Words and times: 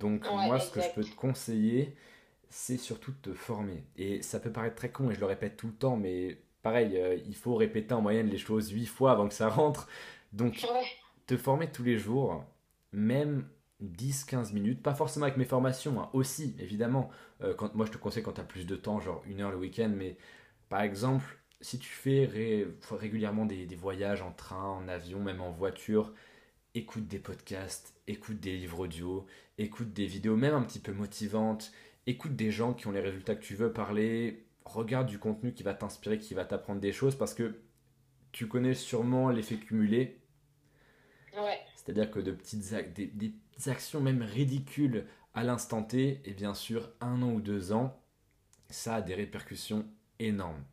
Donc 0.00 0.24
moi, 0.30 0.58
ce 0.58 0.70
que 0.70 0.80
je 0.80 0.90
peux 0.90 1.04
te 1.04 1.14
conseiller, 1.14 1.94
c'est 2.48 2.76
surtout 2.76 3.12
de 3.12 3.30
te 3.30 3.32
former. 3.32 3.84
Et 3.96 4.22
ça 4.22 4.40
peut 4.40 4.50
paraître 4.50 4.76
très 4.76 4.90
con, 4.90 5.10
et 5.10 5.14
je 5.14 5.20
le 5.20 5.26
répète 5.26 5.56
tout 5.56 5.68
le 5.68 5.74
temps, 5.74 5.96
mais 5.96 6.38
pareil, 6.62 6.96
euh, 6.96 7.16
il 7.26 7.36
faut 7.36 7.54
répéter 7.54 7.94
en 7.94 8.00
moyenne 8.00 8.28
les 8.28 8.38
choses 8.38 8.70
huit 8.70 8.86
fois 8.86 9.12
avant 9.12 9.28
que 9.28 9.34
ça 9.34 9.48
rentre. 9.48 9.88
Donc, 10.32 10.66
te 11.26 11.36
former 11.36 11.70
tous 11.70 11.84
les 11.84 11.98
jours, 11.98 12.44
même 12.92 13.46
10-15 13.82 14.52
minutes, 14.52 14.82
pas 14.82 14.94
forcément 14.94 15.24
avec 15.24 15.36
mes 15.36 15.44
formations, 15.44 16.00
hein, 16.00 16.10
aussi, 16.12 16.56
évidemment. 16.58 17.10
Euh, 17.42 17.54
quand, 17.54 17.74
moi, 17.74 17.86
je 17.86 17.92
te 17.92 17.98
conseille 17.98 18.22
quand 18.22 18.32
tu 18.32 18.40
as 18.40 18.44
plus 18.44 18.66
de 18.66 18.76
temps, 18.76 19.00
genre 19.00 19.22
une 19.26 19.40
heure 19.40 19.50
le 19.50 19.56
week-end, 19.56 19.92
mais 19.94 20.16
par 20.68 20.82
exemple, 20.82 21.38
si 21.60 21.78
tu 21.78 21.88
fais 21.88 22.28
régulièrement 22.90 23.44
des, 23.44 23.66
voyages 23.76 24.22
en 24.22 24.32
train, 24.32 24.64
en 24.64 24.88
avion, 24.88 25.20
même 25.20 25.40
en 25.40 25.50
voiture, 25.50 26.12
écoute 26.74 27.08
des 27.08 27.18
podcasts, 27.18 27.94
écoute 28.06 28.40
des 28.40 28.56
livres 28.56 28.80
audio, 28.80 29.26
écoute 29.58 29.92
des 29.92 30.06
vidéos 30.06 30.36
même 30.36 30.54
un 30.54 30.62
petit 30.62 30.78
peu 30.78 30.92
motivantes, 30.92 31.72
écoute 32.06 32.36
des 32.36 32.50
gens 32.50 32.74
qui 32.74 32.86
ont 32.86 32.92
les 32.92 33.00
résultats 33.00 33.34
que 33.34 33.44
tu 33.44 33.54
veux 33.54 33.72
parler, 33.72 34.46
regarde 34.64 35.08
du 35.08 35.18
contenu 35.18 35.52
qui 35.52 35.62
va 35.62 35.74
t'inspirer, 35.74 36.18
qui 36.18 36.34
va 36.34 36.44
t'apprendre 36.44 36.80
des 36.80 36.92
choses, 36.92 37.16
parce 37.16 37.34
que 37.34 37.60
tu 38.32 38.46
connais 38.46 38.74
sûrement 38.74 39.30
l'effet 39.30 39.56
cumulé. 39.56 40.20
C'est-à-dire 41.74 42.10
que 42.10 42.20
de 42.20 42.32
petites 42.32 42.72
des, 42.94 43.06
des, 43.06 43.34
actions 43.66 44.00
même 44.00 44.22
ridicules 44.22 45.06
à 45.34 45.42
l'instant 45.42 45.82
T, 45.82 46.20
et 46.24 46.34
bien 46.34 46.54
sûr 46.54 46.90
un 47.00 47.22
an 47.22 47.32
ou 47.32 47.40
deux 47.40 47.72
ans, 47.72 48.00
ça 48.68 48.96
a 48.96 49.02
des 49.02 49.14
répercussions 49.14 49.86
énormes. 50.18 50.64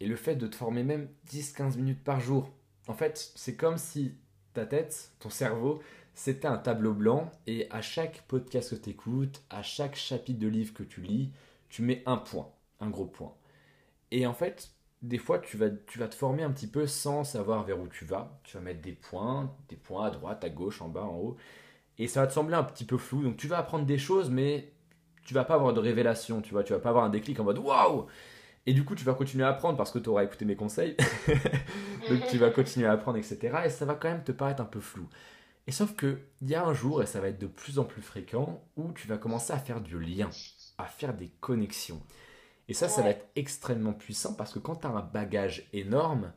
Et 0.00 0.06
le 0.06 0.14
fait 0.14 0.36
de 0.36 0.46
te 0.46 0.54
former 0.54 0.84
même 0.84 1.08
10-15 1.26 1.76
minutes 1.76 2.04
par 2.04 2.20
jour, 2.20 2.52
en 2.86 2.94
fait, 2.94 3.32
c'est 3.34 3.56
comme 3.56 3.78
si 3.78 4.14
ta 4.58 4.66
tête, 4.66 5.12
ton 5.20 5.30
cerveau, 5.30 5.80
c'était 6.14 6.48
un 6.48 6.58
tableau 6.58 6.92
blanc 6.92 7.30
et 7.46 7.68
à 7.70 7.80
chaque 7.80 8.22
podcast 8.26 8.70
que 8.70 8.82
tu 8.82 8.90
écoutes, 8.90 9.42
à 9.50 9.62
chaque 9.62 9.94
chapitre 9.94 10.40
de 10.40 10.48
livre 10.48 10.74
que 10.74 10.82
tu 10.82 11.00
lis, 11.00 11.30
tu 11.68 11.82
mets 11.82 12.02
un 12.06 12.16
point, 12.16 12.48
un 12.80 12.90
gros 12.90 13.06
point. 13.06 13.32
Et 14.10 14.26
en 14.26 14.34
fait, 14.34 14.70
des 15.02 15.18
fois, 15.18 15.38
tu 15.38 15.56
vas, 15.56 15.70
tu 15.70 16.00
vas 16.00 16.08
te 16.08 16.16
former 16.16 16.42
un 16.42 16.50
petit 16.50 16.66
peu 16.66 16.88
sans 16.88 17.22
savoir 17.22 17.62
vers 17.62 17.80
où 17.80 17.86
tu 17.86 18.04
vas. 18.04 18.40
Tu 18.42 18.56
vas 18.56 18.62
mettre 18.62 18.80
des 18.80 18.92
points, 18.92 19.54
des 19.68 19.76
points 19.76 20.06
à 20.06 20.10
droite, 20.10 20.42
à 20.42 20.48
gauche, 20.50 20.82
en 20.82 20.88
bas, 20.88 21.04
en 21.04 21.16
haut. 21.16 21.36
Et 21.98 22.08
ça 22.08 22.22
va 22.22 22.26
te 22.26 22.32
sembler 22.32 22.56
un 22.56 22.64
petit 22.64 22.84
peu 22.84 22.98
flou. 22.98 23.22
Donc 23.22 23.36
tu 23.36 23.46
vas 23.46 23.58
apprendre 23.58 23.86
des 23.86 23.98
choses, 23.98 24.28
mais 24.28 24.72
tu 25.24 25.34
vas 25.34 25.44
pas 25.44 25.54
avoir 25.54 25.72
de 25.72 25.80
révélation, 25.80 26.42
tu 26.42 26.50
vois. 26.50 26.64
Tu 26.64 26.72
vas 26.72 26.80
pas 26.80 26.88
avoir 26.88 27.04
un 27.04 27.10
déclic 27.10 27.38
en 27.38 27.44
mode 27.44 27.58
waouh 27.58 28.06
et 28.68 28.74
du 28.74 28.84
coup, 28.84 28.94
tu 28.94 29.02
vas 29.02 29.14
continuer 29.14 29.44
à 29.44 29.48
apprendre 29.48 29.78
parce 29.78 29.90
que 29.90 29.98
tu 29.98 30.10
auras 30.10 30.24
écouté 30.24 30.44
mes 30.44 30.54
conseils. 30.54 30.94
Donc, 32.10 32.26
tu 32.28 32.36
vas 32.36 32.50
continuer 32.50 32.86
à 32.86 32.92
apprendre, 32.92 33.16
etc. 33.16 33.60
Et 33.64 33.70
ça 33.70 33.86
va 33.86 33.94
quand 33.94 34.10
même 34.10 34.22
te 34.22 34.30
paraître 34.30 34.60
un 34.60 34.66
peu 34.66 34.78
flou. 34.78 35.08
Et 35.66 35.72
sauf 35.72 35.96
qu'il 35.96 36.18
y 36.42 36.54
a 36.54 36.66
un 36.66 36.74
jour, 36.74 37.02
et 37.02 37.06
ça 37.06 37.18
va 37.18 37.28
être 37.28 37.40
de 37.40 37.46
plus 37.46 37.78
en 37.78 37.84
plus 37.84 38.02
fréquent, 38.02 38.62
où 38.76 38.92
tu 38.92 39.08
vas 39.08 39.16
commencer 39.16 39.54
à 39.54 39.58
faire 39.58 39.80
du 39.80 39.98
lien, 39.98 40.28
à 40.76 40.84
faire 40.84 41.14
des 41.14 41.30
connexions. 41.40 42.02
Et 42.68 42.74
ça, 42.74 42.90
ça 42.90 43.00
va 43.00 43.08
être 43.08 43.26
extrêmement 43.36 43.94
puissant 43.94 44.34
parce 44.34 44.52
que 44.52 44.58
quand 44.58 44.76
tu 44.76 44.86
as 44.86 44.90
un 44.90 45.00
bagage 45.00 45.66
énorme 45.72 46.30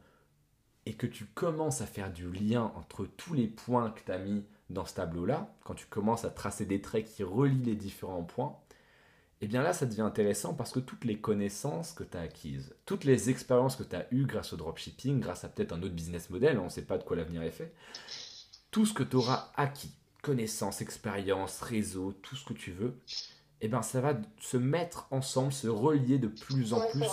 et 0.86 0.94
que 0.94 1.08
tu 1.08 1.26
commences 1.26 1.82
à 1.82 1.86
faire 1.86 2.14
du 2.14 2.32
lien 2.32 2.72
entre 2.78 3.06
tous 3.06 3.34
les 3.34 3.48
points 3.48 3.92
que 3.92 4.00
tu 4.06 4.12
as 4.14 4.20
mis 4.20 4.46
dans 4.70 4.86
ce 4.86 4.94
tableau-là, 4.94 5.54
quand 5.66 5.74
tu 5.74 5.86
commences 5.88 6.24
à 6.24 6.30
tracer 6.30 6.66
des 6.66 6.80
traits 6.80 7.08
qui 7.08 7.26
relient 7.26 7.66
les 7.66 7.76
différents 7.76 8.24
points, 8.24 8.58
et 9.42 9.46
eh 9.46 9.48
bien 9.48 9.64
là, 9.64 9.74
ça 9.74 9.88
devient 9.88 10.02
intéressant 10.02 10.54
parce 10.54 10.72
que 10.72 10.80
toutes 10.80 11.04
les 11.04 11.18
connaissances 11.18 11.94
que 11.94 12.04
tu 12.04 12.16
as 12.16 12.22
acquises, 12.22 12.76
toutes 12.86 13.06
les 13.06 13.32
expériences 13.32 13.76
que 13.76 13.82
tu 13.82 13.96
as 13.96 14.06
eues 14.12 14.28
grâce 14.28 14.54
au 14.54 14.56
dropshipping, 14.56 15.20
grâce 15.20 15.44
à 15.44 15.50
peut-être 15.50 15.74
un 15.74 15.82
autre 15.82 15.96
business 15.96 16.30
model, 16.30 16.60
on 16.60 16.66
ne 16.66 16.70
sait 16.70 16.84
pas 16.84 17.00
de 17.00 17.04
quoi 17.04 17.18
l'avenir 17.18 17.42
est 17.42 17.50
fait, 17.50 17.74
tout 18.70 18.86
ce 18.86 18.94
que 18.94 19.02
tu 19.02 19.16
auras 19.16 19.50
acquis, 19.56 19.90
connaissances, 20.22 20.82
expériences, 20.82 21.60
réseau, 21.62 22.14
tout 22.22 22.36
ce 22.36 22.46
que 22.46 22.54
tu 22.54 22.72
veux, 22.72 23.00
et 23.62 23.66
eh 23.66 23.68
bien 23.68 23.82
ça 23.82 24.00
va 24.00 24.14
se 24.40 24.58
mettre 24.58 25.08
ensemble, 25.10 25.52
se 25.52 25.68
relier 25.68 26.20
de 26.20 26.28
plus 26.28 26.74
en 26.74 26.88
plus. 26.92 27.10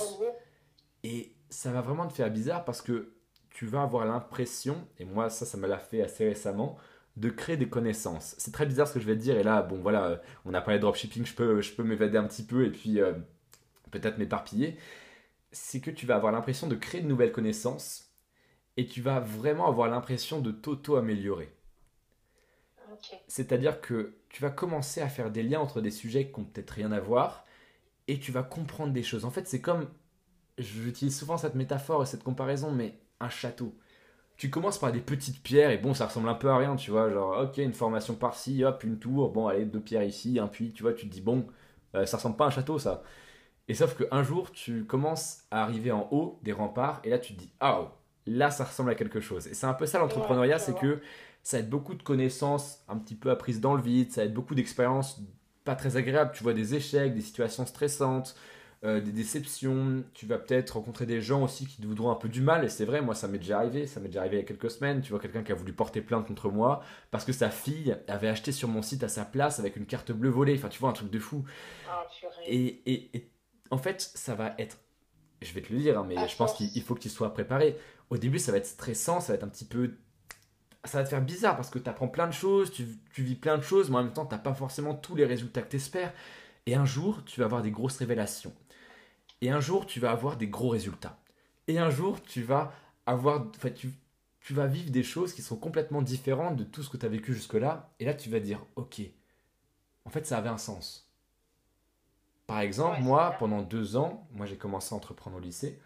Et 1.04 1.32
ça 1.48 1.72
va 1.72 1.80
vraiment 1.80 2.06
te 2.08 2.12
faire 2.12 2.30
bizarre 2.30 2.66
parce 2.66 2.82
que 2.82 3.14
tu 3.48 3.64
vas 3.64 3.80
avoir 3.80 4.04
l'impression, 4.04 4.86
et 4.98 5.06
moi 5.06 5.30
ça, 5.30 5.46
ça 5.46 5.56
me 5.56 5.66
l'a 5.66 5.78
fait 5.78 6.02
assez 6.02 6.28
récemment, 6.28 6.76
de 7.18 7.30
créer 7.30 7.56
des 7.56 7.68
connaissances. 7.68 8.34
C'est 8.38 8.52
très 8.52 8.66
bizarre 8.66 8.86
ce 8.86 8.94
que 8.94 9.00
je 9.00 9.06
vais 9.06 9.16
te 9.16 9.20
dire, 9.20 9.36
et 9.36 9.42
là, 9.42 9.62
bon 9.62 9.78
voilà, 9.80 10.04
euh, 10.06 10.16
on 10.44 10.54
a 10.54 10.60
parlé 10.60 10.78
de 10.78 10.82
dropshipping, 10.82 11.26
je 11.26 11.34
peux, 11.34 11.60
je 11.60 11.72
peux 11.72 11.82
m'évader 11.82 12.16
un 12.16 12.24
petit 12.24 12.44
peu 12.44 12.64
et 12.64 12.70
puis 12.70 13.00
euh, 13.00 13.12
peut-être 13.90 14.18
m'éparpiller. 14.18 14.76
C'est 15.50 15.80
que 15.80 15.90
tu 15.90 16.06
vas 16.06 16.14
avoir 16.14 16.32
l'impression 16.32 16.68
de 16.68 16.76
créer 16.76 17.00
de 17.00 17.08
nouvelles 17.08 17.32
connaissances 17.32 18.12
et 18.76 18.86
tu 18.86 19.02
vas 19.02 19.18
vraiment 19.18 19.66
avoir 19.66 19.88
l'impression 19.88 20.40
de 20.40 20.52
t'auto-améliorer. 20.52 21.52
C'est-à-dire 23.26 23.80
que 23.80 24.16
tu 24.28 24.42
vas 24.42 24.50
commencer 24.50 25.00
à 25.00 25.08
faire 25.08 25.30
des 25.30 25.42
liens 25.42 25.60
entre 25.60 25.80
des 25.80 25.90
sujets 25.90 26.30
qui 26.30 26.40
n'ont 26.40 26.46
peut-être 26.46 26.70
rien 26.70 26.92
à 26.92 27.00
voir 27.00 27.44
et 28.06 28.18
tu 28.18 28.32
vas 28.32 28.42
comprendre 28.42 28.92
des 28.92 29.02
choses. 29.02 29.24
En 29.24 29.30
fait, 29.30 29.48
c'est 29.48 29.60
comme, 29.60 29.88
j'utilise 30.58 31.16
souvent 31.16 31.36
cette 31.36 31.54
métaphore 31.54 32.02
et 32.02 32.06
cette 32.06 32.22
comparaison, 32.24 32.72
mais 32.72 32.98
un 33.20 33.28
château 33.28 33.76
tu 34.38 34.50
commences 34.50 34.78
par 34.78 34.92
des 34.92 35.00
petites 35.00 35.42
pierres 35.42 35.70
et 35.70 35.78
bon, 35.78 35.94
ça 35.94 36.06
ressemble 36.06 36.28
un 36.28 36.34
peu 36.34 36.48
à 36.48 36.56
rien, 36.56 36.76
tu 36.76 36.92
vois. 36.92 37.10
Genre, 37.10 37.42
ok, 37.42 37.58
une 37.58 37.74
formation 37.74 38.14
par-ci, 38.14 38.64
hop, 38.64 38.84
une 38.84 38.98
tour, 38.98 39.30
bon, 39.30 39.48
allez, 39.48 39.64
deux 39.66 39.80
pierres 39.80 40.04
ici, 40.04 40.38
un 40.38 40.46
puits, 40.46 40.72
tu 40.72 40.84
vois. 40.84 40.92
Tu 40.94 41.08
te 41.08 41.12
dis, 41.12 41.20
bon, 41.20 41.46
euh, 41.96 42.06
ça 42.06 42.16
ressemble 42.18 42.36
pas 42.36 42.44
à 42.44 42.48
un 42.48 42.50
château, 42.50 42.78
ça. 42.78 43.02
Et 43.66 43.74
sauf 43.74 43.96
qu'un 43.96 44.22
jour, 44.22 44.52
tu 44.52 44.84
commences 44.84 45.42
à 45.50 45.62
arriver 45.64 45.92
en 45.92 46.08
haut 46.12 46.38
des 46.42 46.52
remparts 46.52 47.00
et 47.04 47.10
là, 47.10 47.18
tu 47.18 47.34
te 47.34 47.40
dis, 47.40 47.52
ah, 47.60 47.80
oh, 47.82 47.88
là, 48.26 48.50
ça 48.50 48.64
ressemble 48.64 48.90
à 48.90 48.94
quelque 48.94 49.20
chose. 49.20 49.48
Et 49.48 49.54
c'est 49.54 49.66
un 49.66 49.74
peu 49.74 49.86
ça 49.86 49.98
l'entrepreneuriat, 49.98 50.58
c'est 50.58 50.78
que 50.78 51.00
ça 51.42 51.58
être 51.58 51.68
beaucoup 51.68 51.94
de 51.94 52.02
connaissances 52.02 52.84
un 52.88 52.96
petit 52.96 53.16
peu 53.16 53.30
apprises 53.30 53.60
dans 53.60 53.74
le 53.74 53.82
vide, 53.82 54.12
ça 54.12 54.24
être 54.24 54.34
beaucoup 54.34 54.54
d'expériences 54.54 55.20
pas 55.64 55.74
très 55.74 55.96
agréables. 55.96 56.32
Tu 56.32 56.44
vois 56.44 56.54
des 56.54 56.74
échecs, 56.74 57.14
des 57.14 57.20
situations 57.20 57.66
stressantes. 57.66 58.36
Euh, 58.84 59.00
des 59.00 59.10
déceptions, 59.10 60.04
tu 60.14 60.26
vas 60.26 60.38
peut-être 60.38 60.76
rencontrer 60.76 61.04
des 61.04 61.20
gens 61.20 61.42
aussi 61.42 61.66
qui 61.66 61.82
te 61.82 61.86
voudront 61.86 62.12
un 62.12 62.14
peu 62.14 62.28
du 62.28 62.40
mal, 62.40 62.64
et 62.64 62.68
c'est 62.68 62.84
vrai, 62.84 63.02
moi 63.02 63.16
ça 63.16 63.26
m'est 63.26 63.38
déjà 63.38 63.58
arrivé, 63.58 63.88
ça 63.88 63.98
m'est 63.98 64.06
déjà 64.06 64.20
arrivé 64.20 64.36
il 64.36 64.40
y 64.40 64.42
a 64.44 64.46
quelques 64.46 64.70
semaines, 64.70 65.00
tu 65.00 65.10
vois 65.10 65.18
quelqu'un 65.18 65.42
qui 65.42 65.50
a 65.50 65.56
voulu 65.56 65.72
porter 65.72 66.00
plainte 66.00 66.28
contre 66.28 66.48
moi 66.48 66.84
parce 67.10 67.24
que 67.24 67.32
sa 67.32 67.50
fille 67.50 67.96
avait 68.06 68.28
acheté 68.28 68.52
sur 68.52 68.68
mon 68.68 68.80
site 68.80 69.02
à 69.02 69.08
sa 69.08 69.24
place 69.24 69.58
avec 69.58 69.74
une 69.74 69.84
carte 69.84 70.12
bleue 70.12 70.28
volée, 70.28 70.54
enfin 70.54 70.68
tu 70.68 70.78
vois 70.78 70.90
un 70.90 70.92
truc 70.92 71.10
de 71.10 71.18
fou. 71.18 71.44
Ah, 71.90 72.06
et, 72.46 72.82
et, 72.86 73.28
en 73.72 73.78
fait, 73.78 74.00
ça 74.00 74.36
va 74.36 74.54
être, 74.58 74.78
je 75.42 75.52
vais 75.54 75.60
te 75.60 75.72
le 75.72 75.80
dire, 75.80 75.98
hein, 75.98 76.06
mais 76.08 76.28
je 76.28 76.36
pense 76.36 76.54
qu'il 76.54 76.82
faut 76.82 76.94
que 76.94 77.00
tu 77.00 77.08
sois 77.08 77.34
préparé. 77.34 77.76
Au 78.10 78.16
début, 78.16 78.38
ça 78.38 78.52
va 78.52 78.58
être 78.58 78.66
stressant, 78.66 79.20
ça 79.20 79.32
va 79.32 79.38
être 79.38 79.44
un 79.44 79.48
petit 79.48 79.66
peu 79.66 79.96
ça 80.84 80.98
va 80.98 81.04
te 81.04 81.08
faire 81.08 81.20
bizarre 81.20 81.56
parce 81.56 81.70
que 81.70 81.78
tu 81.80 81.90
apprends 81.90 82.08
plein 82.08 82.28
de 82.28 82.32
choses, 82.32 82.70
tu, 82.70 82.86
tu, 83.12 83.22
vis 83.22 83.34
plein 83.34 83.58
de 83.58 83.62
choses, 83.62 83.90
mais 83.90 83.96
en 83.96 84.04
même 84.04 84.12
temps, 84.12 84.24
tu 84.24 84.34
n'as 84.34 84.40
pas 84.40 84.54
forcément 84.54 84.94
tous 84.94 85.16
les 85.16 85.26
résultats 85.26 85.60
que 85.60 85.68
tu 85.68 85.76
espères. 85.76 86.12
Et 86.66 86.76
un 86.76 86.84
jour, 86.84 87.24
tu 87.24 87.40
vas 87.40 87.46
avoir 87.46 87.62
des 87.62 87.72
grosses 87.72 87.96
révélations. 87.96 88.54
Et 89.40 89.50
un 89.50 89.60
jour, 89.60 89.86
tu 89.86 90.00
vas 90.00 90.10
avoir 90.10 90.36
des 90.36 90.48
gros 90.48 90.70
résultats. 90.70 91.18
Et 91.68 91.78
un 91.78 91.90
jour, 91.90 92.22
tu 92.22 92.42
vas 92.42 92.72
avoir, 93.06 93.46
enfin, 93.56 93.70
tu, 93.70 93.90
tu 94.40 94.54
vas 94.54 94.66
vivre 94.66 94.90
des 94.90 95.02
choses 95.02 95.32
qui 95.32 95.42
sont 95.42 95.56
complètement 95.56 96.02
différentes 96.02 96.56
de 96.56 96.64
tout 96.64 96.82
ce 96.82 96.90
que 96.90 96.96
tu 96.96 97.06
as 97.06 97.08
vécu 97.08 97.34
jusque-là. 97.34 97.90
Et 98.00 98.04
là, 98.04 98.14
tu 98.14 98.30
vas 98.30 98.40
dire, 98.40 98.64
ok, 98.76 99.00
en 100.04 100.10
fait, 100.10 100.26
ça 100.26 100.38
avait 100.38 100.48
un 100.48 100.58
sens. 100.58 101.08
Par 102.48 102.60
exemple, 102.60 103.02
moi, 103.02 103.36
pendant 103.38 103.60
deux 103.60 103.96
ans, 103.96 104.26
moi 104.32 104.46
j'ai 104.46 104.56
commencé 104.56 104.94
à 104.94 104.96
entreprendre 104.96 105.36
au 105.36 105.40
lycée. 105.40 105.78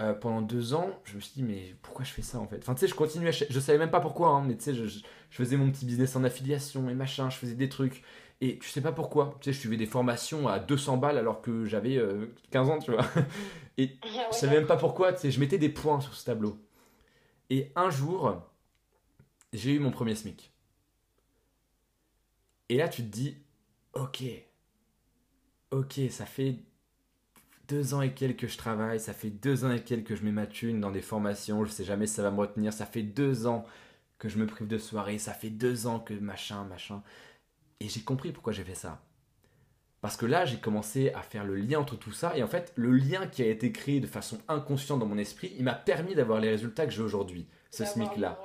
Euh, 0.00 0.14
pendant 0.14 0.40
deux 0.40 0.72
ans, 0.72 0.90
je 1.04 1.16
me 1.16 1.20
suis 1.20 1.32
dit, 1.34 1.42
mais 1.42 1.74
pourquoi 1.82 2.04
je 2.04 2.12
fais 2.12 2.22
ça 2.22 2.38
en 2.38 2.46
fait? 2.46 2.58
Enfin, 2.58 2.74
tu 2.74 2.80
sais, 2.80 2.86
je 2.86 2.94
continuais, 2.94 3.32
je 3.32 3.60
savais 3.60 3.78
même 3.78 3.90
pas 3.90 3.98
pourquoi, 3.98 4.28
hein, 4.28 4.44
mais 4.46 4.56
tu 4.56 4.62
sais, 4.62 4.74
je, 4.74 4.86
je, 4.86 5.00
faisais 5.30 5.56
mon 5.56 5.68
petit 5.72 5.84
business 5.84 6.14
en 6.14 6.22
affiliation 6.22 6.88
et 6.90 6.94
machin, 6.94 7.28
je 7.28 7.36
faisais 7.36 7.54
des 7.54 7.68
trucs. 7.68 8.04
Et 8.40 8.58
tu 8.58 8.68
sais 8.68 8.82
pas 8.82 8.92
pourquoi. 8.92 9.36
Tu 9.40 9.46
sais, 9.46 9.52
je 9.52 9.60
suivais 9.60 9.76
des 9.76 9.86
formations 9.86 10.46
à 10.48 10.58
200 10.58 10.98
balles 10.98 11.18
alors 11.18 11.40
que 11.40 11.64
j'avais 11.64 12.00
15 12.50 12.68
euh, 12.68 12.72
ans, 12.72 12.78
tu 12.78 12.90
vois. 12.92 13.06
Et 13.78 13.96
je 14.32 14.36
savais 14.36 14.56
même 14.56 14.66
pas 14.66 14.76
pourquoi. 14.76 15.12
Tu 15.12 15.20
sais, 15.20 15.30
je 15.30 15.40
mettais 15.40 15.58
des 15.58 15.70
points 15.70 16.00
sur 16.00 16.14
ce 16.14 16.24
tableau. 16.24 16.58
Et 17.48 17.72
un 17.76 17.90
jour, 17.90 18.42
j'ai 19.52 19.72
eu 19.72 19.78
mon 19.78 19.90
premier 19.90 20.14
SMIC. 20.14 20.52
Et 22.68 22.76
là, 22.76 22.88
tu 22.88 23.02
te 23.02 23.08
dis, 23.08 23.36
ok, 23.94 24.24
ok, 25.70 26.00
ça 26.10 26.26
fait 26.26 26.56
deux 27.68 27.94
ans 27.94 28.02
et 28.02 28.12
quelques 28.12 28.40
que 28.40 28.48
je 28.48 28.58
travaille, 28.58 29.00
ça 29.00 29.12
fait 29.12 29.30
deux 29.30 29.64
ans 29.64 29.72
et 29.72 29.82
quelques 29.82 30.08
que 30.08 30.16
je 30.16 30.24
mets 30.24 30.32
ma 30.32 30.46
thune 30.46 30.80
dans 30.80 30.90
des 30.90 31.00
formations, 31.00 31.64
je 31.64 31.70
sais 31.70 31.84
jamais 31.84 32.06
si 32.06 32.14
ça 32.14 32.22
va 32.22 32.30
me 32.30 32.38
retenir, 32.38 32.72
ça 32.72 32.86
fait 32.86 33.02
deux 33.02 33.46
ans 33.46 33.64
que 34.18 34.28
je 34.28 34.38
me 34.38 34.46
prive 34.46 34.68
de 34.68 34.78
soirée, 34.78 35.18
ça 35.18 35.32
fait 35.32 35.50
deux 35.50 35.86
ans 35.86 36.00
que 36.00 36.14
machin, 36.14 36.64
machin. 36.64 37.02
Et 37.80 37.88
j'ai 37.88 38.00
compris 38.00 38.32
pourquoi 38.32 38.52
j'ai 38.52 38.64
fait 38.64 38.74
ça. 38.74 39.02
Parce 40.00 40.16
que 40.16 40.26
là, 40.26 40.44
j'ai 40.44 40.58
commencé 40.58 41.12
à 41.14 41.22
faire 41.22 41.44
le 41.44 41.56
lien 41.56 41.80
entre 41.80 41.96
tout 41.96 42.12
ça. 42.12 42.36
Et 42.36 42.42
en 42.42 42.48
fait, 42.48 42.72
le 42.76 42.92
lien 42.92 43.26
qui 43.26 43.42
a 43.42 43.46
été 43.46 43.72
créé 43.72 44.00
de 44.00 44.06
façon 44.06 44.38
inconsciente 44.48 45.00
dans 45.00 45.06
mon 45.06 45.18
esprit, 45.18 45.52
il 45.56 45.64
m'a 45.64 45.74
permis 45.74 46.14
d'avoir 46.14 46.40
les 46.40 46.50
résultats 46.50 46.86
que 46.86 46.92
j'ai 46.92 47.02
aujourd'hui. 47.02 47.48
Ce 47.70 47.84
SMIC-là. 47.84 48.38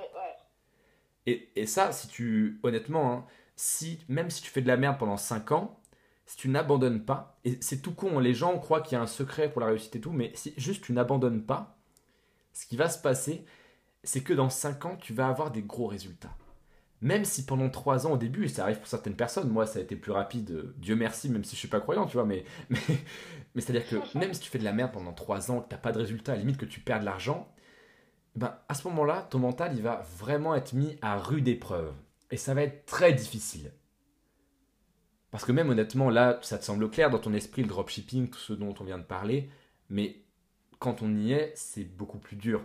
Et, 1.28 1.50
et, 1.56 1.68
ça, 1.68 1.92
si 1.92 2.07
tu. 2.07 2.60
Honnêtement, 2.63 3.13
hein, 3.13 3.25
si, 3.56 4.00
même 4.07 4.31
si 4.31 4.42
tu 4.42 4.50
fais 4.50 4.62
de 4.62 4.68
la 4.68 4.78
merde 4.78 4.98
pendant 4.98 5.18
5 5.18 5.51
ans, 5.51 5.80
si 6.25 6.36
tu 6.38 6.50
n'abandonnes 6.50 7.06
pas, 7.06 7.38
et 7.45 7.57
c'est 7.62 7.81
tout 7.81 7.94
con, 7.94 8.18
les 8.19 8.34
gens 8.34 8.57
croient 8.57 8.81
qu'il 8.81 8.94
y 8.94 8.95
a 8.95 9.01
un 9.01 9.07
secret 9.07 9.51
pour 9.51 9.62
la 9.62 9.68
réussite 9.68 9.95
et 9.95 10.01
tout, 10.01 10.12
mais 10.12 10.31
si 10.34 10.54
juste 10.57 10.84
tu 10.84 10.94
n'abandonnes 10.94 11.45
pas, 11.45 11.77
ce 12.54 12.66
qui 12.66 12.75
va 12.75 12.89
se 12.89 13.00
passer, 13.00 13.45
c'est 14.04 14.22
que 14.24 14.34
dans 14.34 14.50
5 14.50 14.86
ans, 14.86 14.95
tu 14.95 15.13
vas 15.13 15.27
avoir 15.27 15.51
des 15.51 15.62
gros 15.62 15.88
résultats. 15.88 16.36
Même 17.01 17.25
si 17.25 17.45
pendant 17.45 17.69
trois 17.69 18.06
ans 18.06 18.13
au 18.13 18.18
début, 18.18 18.45
et 18.45 18.48
ça 18.48 18.63
arrive 18.63 18.77
pour 18.77 18.88
certaines 18.88 19.15
personnes, 19.15 19.50
moi 19.50 19.65
ça 19.65 19.80
a 19.80 19.81
été 19.81 19.95
plus 19.95 20.12
rapide, 20.12 20.51
euh, 20.51 20.75
Dieu 20.77 20.95
merci, 20.95 21.30
même 21.30 21.44
si 21.44 21.56
je 21.56 21.59
suis 21.59 21.68
pas 21.68 21.80
croyant, 21.80 22.06
tu 22.06 22.13
vois, 22.13 22.25
mais, 22.25 22.45
mais, 22.69 22.77
mais 23.56 23.62
c'est-à-dire 23.62 23.88
que 23.88 24.18
même 24.18 24.33
si 24.33 24.42
tu 24.42 24.50
fais 24.50 24.59
de 24.59 24.63
la 24.63 24.74
merde 24.74 24.92
pendant 24.92 25.13
trois 25.13 25.51
ans, 25.51 25.62
que 25.62 25.69
t'as 25.69 25.77
pas 25.77 25.92
de 25.92 25.98
résultat, 26.00 26.33
à 26.33 26.36
la 26.36 26.42
limite 26.42 26.57
que 26.57 26.65
tu 26.65 26.80
perds 26.80 27.00
de 27.00 27.06
l'argent, 27.06 27.51
ben, 28.36 28.56
à 28.69 28.74
ce 28.75 28.88
moment-là, 28.88 29.27
ton 29.30 29.39
mental, 29.39 29.74
il 29.75 29.81
va 29.81 30.06
vraiment 30.18 30.56
être 30.56 30.74
mis 30.74 30.98
à 31.01 31.18
rude 31.18 31.48
épreuve. 31.48 31.94
Et 32.30 32.38
ça 32.38 32.53
va 32.53 32.62
être 32.62 32.86
très 32.86 33.12
difficile. 33.12 33.74
Parce 35.31 35.44
que 35.44 35.51
même 35.51 35.69
honnêtement, 35.69 36.09
là, 36.09 36.39
ça 36.42 36.57
te 36.57 36.63
semble 36.63 36.89
clair 36.89 37.09
dans 37.09 37.19
ton 37.19 37.33
esprit, 37.33 37.62
le 37.62 37.68
dropshipping, 37.68 38.30
tout 38.30 38.39
ce 38.39 38.53
dont 38.53 38.74
on 38.80 38.83
vient 38.83 38.98
de 38.98 39.03
parler, 39.03 39.50
mais 39.89 40.24
quand 40.80 41.01
on 41.01 41.15
y 41.15 41.33
est, 41.33 41.53
c'est 41.56 41.83
beaucoup 41.83 42.19
plus 42.19 42.36
dur. 42.36 42.63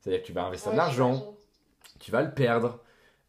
C'est-à-dire 0.00 0.22
que 0.22 0.26
tu 0.26 0.32
vas 0.32 0.44
investir 0.44 0.72
de 0.72 0.76
l'argent, 0.76 1.36
tu 2.00 2.10
vas 2.10 2.22
le 2.22 2.32
perdre, 2.32 2.82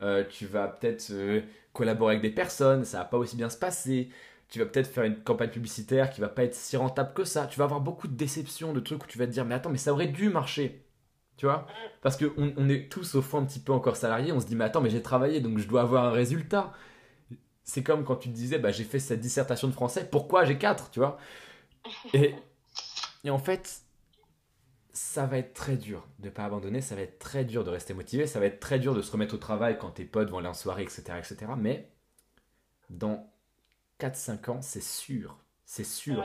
euh, 0.04 0.24
tu 0.30 0.46
vas 0.46 0.68
peut-être 0.68 1.08
euh, 1.12 1.42
collaborer 1.74 2.14
avec 2.16 2.22
des 2.24 2.32
personnes, 2.36 2.86
ça 2.86 3.00
va 3.00 3.06
pas 3.06 3.18
aussi 3.18 3.36
bien 3.36 3.50
se 3.50 3.58
passer, 3.58 4.10
tu 4.50 4.60
vas 4.60 4.66
peut-être 4.66 4.88
faire 4.88 5.04
une 5.06 5.24
campagne 5.24 5.50
publicitaire 5.50 6.12
qui 6.12 6.22
va 6.22 6.30
pas 6.30 6.44
être 6.44 6.56
si 6.56 6.78
rentable 6.78 7.14
que 7.14 7.24
ça, 7.24 7.48
tu 7.48 7.60
vas 7.60 7.66
avoir 7.66 7.82
beaucoup 7.82 8.08
de 8.08 8.16
déceptions, 8.16 8.74
de 8.74 8.80
trucs 8.80 9.04
où 9.04 9.08
tu 9.08 9.18
vas 9.18 9.26
te 9.28 9.32
dire 9.32 9.46
mais 9.46 9.56
attends 9.56 9.70
mais 9.72 9.78
ça 9.78 9.94
aurait 9.94 10.08
dû 10.08 10.30
marcher, 10.30 10.86
tu 11.38 11.46
vois? 11.48 11.68
Parce 12.02 12.18
qu'on 12.18 12.54
on 12.58 12.70
est 12.70 12.92
tous 12.92 13.16
au 13.16 13.22
fond 13.22 13.40
un 13.40 13.46
petit 13.46 13.60
peu 13.60 13.74
encore 13.74 13.96
salariés, 13.98 14.32
on 14.32 14.40
se 14.40 14.46
dit 14.48 14.56
mais 14.56 14.66
attends 14.66 14.82
mais 14.82 14.90
j'ai 14.90 15.02
travaillé 15.02 15.42
donc 15.42 15.58
je 15.60 15.68
dois 15.68 15.82
avoir 15.82 16.06
un 16.06 16.12
résultat. 16.12 16.74
C'est 17.64 17.84
comme 17.84 18.04
quand 18.04 18.18
tu 18.18 18.30
te 18.30 18.36
disais 18.36 18.60
bah 18.60 18.72
j'ai 18.72 18.84
fait 18.84 19.00
cette 19.00 19.22
dissertation 19.22 19.68
de 19.68 19.74
français, 19.74 20.08
pourquoi 20.10 20.46
j'ai 20.46 20.58
4, 20.58 20.92
tu 20.92 21.00
vois? 21.00 21.18
Et, 22.14 22.36
et 23.24 23.30
en 23.30 23.40
fait 23.40 23.82
ça 24.94 25.26
va 25.26 25.40
être 25.40 25.54
très 25.54 25.76
dur 25.76 26.08
de 26.20 26.28
ne 26.28 26.30
pas 26.30 26.46
abandonner, 26.46 26.80
ça 26.80 26.96
va 26.96 27.02
être 27.02 27.18
très 27.18 27.46
dur 27.46 27.64
de 27.64 27.72
rester 27.72 27.96
motivé, 27.96 28.28
ça 28.28 28.40
va 28.40 28.46
être 28.46 28.60
très 28.60 28.78
dur 28.78 28.94
de 28.94 29.02
se 29.02 29.12
remettre 29.12 29.34
au 29.34 29.40
travail 29.40 29.78
quand 29.80 29.90
tes 29.90 30.06
potes 30.06 30.30
vont 30.30 30.38
aller 30.38 30.48
en 30.48 30.54
soirée, 30.54 30.84
etc. 30.84 31.04
etc. 31.18 31.52
mais 31.58 31.90
dans 32.92 33.32
4-5 34.00 34.52
ans, 34.52 34.62
c'est 34.62 34.84
sûr. 34.84 35.38
C'est 35.66 35.84
sûr. 35.84 36.24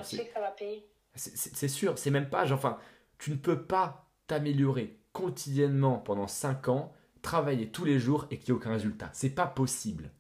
C'est 1.15 1.69
sûr, 1.69 1.99
c'est 1.99 2.11
même 2.11 2.29
pas, 2.29 2.45
genre, 2.45 2.59
enfin, 2.59 2.79
tu 3.19 3.31
ne 3.31 3.37
peux 3.37 3.65
pas 3.65 4.07
t'améliorer 4.27 5.01
quotidiennement 5.13 5.99
pendant 5.99 6.27
5 6.27 6.69
ans, 6.69 6.93
travailler 7.23 7.71
tous 7.71 7.85
les 7.85 7.99
jours 7.99 8.27
et 8.31 8.39
qu'il 8.39 8.53
n'y 8.53 8.59
ait 8.59 8.61
aucun 8.61 8.73
résultat. 8.73 9.09
C'est 9.15 9.31
pas 9.31 9.47
possible. 9.47 10.11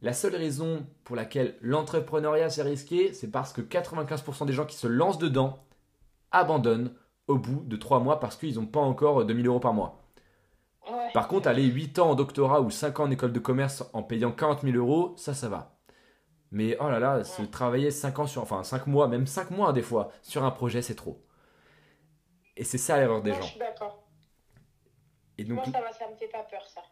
La 0.00 0.12
seule 0.12 0.34
raison 0.34 0.86
pour 1.04 1.14
laquelle 1.16 1.56
l'entrepreneuriat 1.60 2.50
c'est 2.50 2.62
risqué, 2.62 3.12
c'est 3.12 3.30
parce 3.30 3.52
que 3.52 3.60
95% 3.60 4.46
des 4.46 4.52
gens 4.52 4.66
qui 4.66 4.76
se 4.76 4.86
lancent 4.86 5.18
dedans 5.18 5.64
abandonnent 6.32 6.94
au 7.26 7.38
bout 7.38 7.62
de 7.64 7.76
3 7.76 8.00
mois 8.00 8.20
parce 8.20 8.36
qu'ils 8.36 8.56
n'ont 8.56 8.66
pas 8.66 8.80
encore 8.80 9.24
2000 9.24 9.46
euros 9.46 9.60
par 9.60 9.74
mois. 9.74 10.00
Par 11.12 11.28
contre, 11.28 11.48
aller 11.48 11.64
8 11.64 11.98
ans 11.98 12.10
en 12.10 12.14
doctorat 12.14 12.60
ou 12.60 12.70
5 12.70 13.00
ans 13.00 13.04
en 13.04 13.10
école 13.10 13.32
de 13.32 13.38
commerce 13.38 13.88
en 13.92 14.02
payant 14.02 14.32
40 14.32 14.62
000 14.62 14.76
euros, 14.76 15.14
ça, 15.16 15.32
ça 15.32 15.48
va. 15.48 15.78
Mais 16.50 16.76
oh 16.80 16.88
là 16.88 16.98
là, 16.98 17.24
se 17.24 17.42
travailler 17.42 17.90
5 17.90 18.18
ans 18.18 18.26
sur, 18.26 18.42
enfin 18.42 18.62
5 18.62 18.86
mois, 18.86 19.08
même 19.08 19.26
5 19.26 19.50
mois 19.50 19.72
des 19.72 19.82
fois, 19.82 20.10
sur 20.22 20.44
un 20.44 20.50
projet, 20.50 20.82
c'est 20.82 20.94
trop. 20.94 21.24
Et 22.56 22.64
c'est 22.64 22.78
ça 22.78 22.98
l'erreur 22.98 23.22
des 23.22 23.32
gens. 23.32 23.42
Je 23.42 23.46
suis 23.46 23.58
d'accord. 23.58 24.04
Et 25.38 25.44
donc, 25.44 25.56
Moi, 25.56 25.66
ça, 25.66 25.80
va, 25.80 25.92
ça 25.92 26.08
me 26.08 26.16
fait 26.16 26.28
pas 26.28 26.42
peur, 26.42 26.62
ça. 26.68 26.82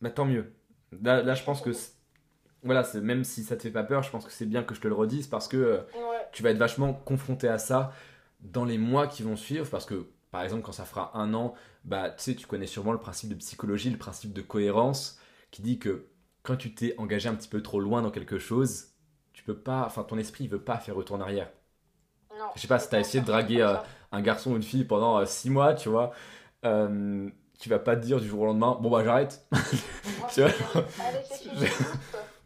Bah, 0.00 0.10
tant 0.10 0.24
mieux. 0.24 0.54
Là, 1.02 1.22
là 1.22 1.34
je 1.34 1.42
pense 1.42 1.60
que. 1.60 1.70
Voilà, 2.62 2.84
même 3.00 3.24
si 3.24 3.44
ça 3.44 3.56
te 3.56 3.62
fait 3.62 3.70
pas 3.70 3.84
peur, 3.84 4.02
je 4.02 4.10
pense 4.10 4.24
que 4.24 4.32
c'est 4.32 4.46
bien 4.46 4.64
que 4.64 4.74
je 4.74 4.80
te 4.80 4.88
le 4.88 4.94
redise 4.94 5.28
parce 5.28 5.46
que 5.46 5.56
euh, 5.56 5.80
tu 6.32 6.42
vas 6.42 6.50
être 6.50 6.58
vachement 6.58 6.92
confronté 6.92 7.48
à 7.48 7.58
ça 7.58 7.92
dans 8.40 8.64
les 8.64 8.78
mois 8.78 9.06
qui 9.06 9.22
vont 9.22 9.36
suivre, 9.36 9.68
parce 9.68 9.86
que 9.86 10.06
par 10.30 10.42
exemple 10.42 10.62
quand 10.62 10.72
ça 10.72 10.84
fera 10.84 11.16
un 11.16 11.34
an, 11.34 11.54
bah 11.84 12.10
tu 12.10 12.22
sais, 12.22 12.34
tu 12.34 12.46
connais 12.46 12.66
sûrement 12.66 12.92
le 12.92 12.98
principe 12.98 13.30
de 13.30 13.34
psychologie, 13.34 13.90
le 13.90 13.98
principe 13.98 14.32
de 14.32 14.42
cohérence, 14.42 15.18
qui 15.50 15.62
dit 15.62 15.78
que 15.78 16.06
quand 16.42 16.56
tu 16.56 16.74
t'es 16.74 16.94
engagé 16.98 17.28
un 17.28 17.34
petit 17.34 17.48
peu 17.48 17.62
trop 17.62 17.80
loin 17.80 18.02
dans 18.02 18.10
quelque 18.10 18.38
chose, 18.38 18.88
tu 19.32 19.42
peux 19.42 19.56
pas, 19.58 19.84
enfin 19.86 20.02
ton 20.02 20.18
esprit 20.18 20.44
il 20.44 20.50
veut 20.50 20.62
pas 20.62 20.78
faire 20.78 20.94
retour 20.94 21.16
en 21.16 21.20
arrière. 21.20 21.50
Non, 22.38 22.46
je 22.54 22.60
sais 22.60 22.68
pas 22.68 22.78
si 22.78 22.88
tu 22.88 22.94
as 22.94 23.00
essayé 23.00 23.20
de 23.20 23.26
draguer 23.26 23.60
euh, 23.62 23.74
un 24.12 24.20
garçon 24.20 24.52
ou 24.52 24.56
une 24.56 24.62
fille 24.62 24.84
pendant 24.84 25.24
6 25.24 25.48
euh, 25.48 25.52
mois, 25.52 25.74
tu 25.74 25.88
vois. 25.88 26.12
Euh, 26.64 27.28
tu 27.58 27.68
vas 27.68 27.78
pas 27.78 27.96
te 27.96 28.04
dire 28.04 28.20
du 28.20 28.28
jour 28.28 28.40
au 28.40 28.46
lendemain, 28.46 28.78
bon 28.80 28.90
bah 28.90 29.02
j'arrête. 29.04 29.46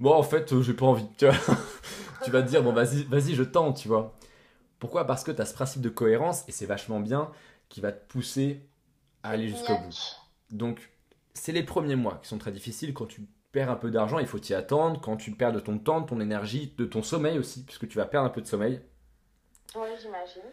bon 0.01 0.13
en 0.13 0.23
fait 0.23 0.61
j'ai 0.63 0.75
pas 0.75 0.87
envie, 0.87 1.07
tu 1.19 1.27
vois. 1.27 1.37
tu 2.25 2.31
vas 2.31 2.43
te 2.43 2.49
dire 2.49 2.63
bon 2.63 2.73
vas-y, 2.73 3.05
vas-y 3.05 3.35
je 3.35 3.43
tente, 3.43 3.77
tu 3.77 3.89
vois. 3.89 4.15
Pourquoi? 4.83 5.07
Parce 5.07 5.23
que 5.23 5.31
tu 5.31 5.41
as 5.41 5.45
ce 5.45 5.55
principe 5.55 5.81
de 5.81 5.89
cohérence, 5.89 6.43
et 6.49 6.51
c'est 6.51 6.67
vachement 6.67 6.99
bien, 6.99 7.31
qui 7.69 7.81
va 7.81 7.93
te 7.93 8.05
pousser 8.09 8.67
à 9.23 9.29
aller 9.29 9.47
jusqu'au 9.47 9.79
bout. 9.79 9.95
Donc, 10.51 10.91
c'est 11.35 11.53
les 11.53 11.63
premiers 11.63 11.95
mois 11.95 12.19
qui 12.21 12.29
sont 12.29 12.37
très 12.37 12.51
difficiles. 12.51 12.93
Quand 12.93 13.07
tu 13.07 13.29
perds 13.53 13.71
un 13.71 13.77
peu 13.77 13.93
d'argent, 13.93 14.19
il 14.19 14.27
faut 14.27 14.41
t'y 14.41 14.55
attendre. 14.55 15.01
Quand 15.01 15.17
tu 15.17 15.31
perds 15.31 15.53
de 15.53 15.61
ton 15.61 15.79
temps, 15.79 16.01
de 16.01 16.07
ton 16.09 16.19
énergie, 16.19 16.75
de 16.77 16.85
ton 16.85 17.05
sommeil 17.05 17.39
aussi, 17.39 17.63
puisque 17.63 17.87
tu 17.87 17.97
vas 17.97 18.07
perdre 18.07 18.27
un 18.27 18.31
peu 18.31 18.41
de 18.41 18.47
sommeil. 18.49 18.81
Oui, 19.77 19.87
j'imagine. 20.01 20.51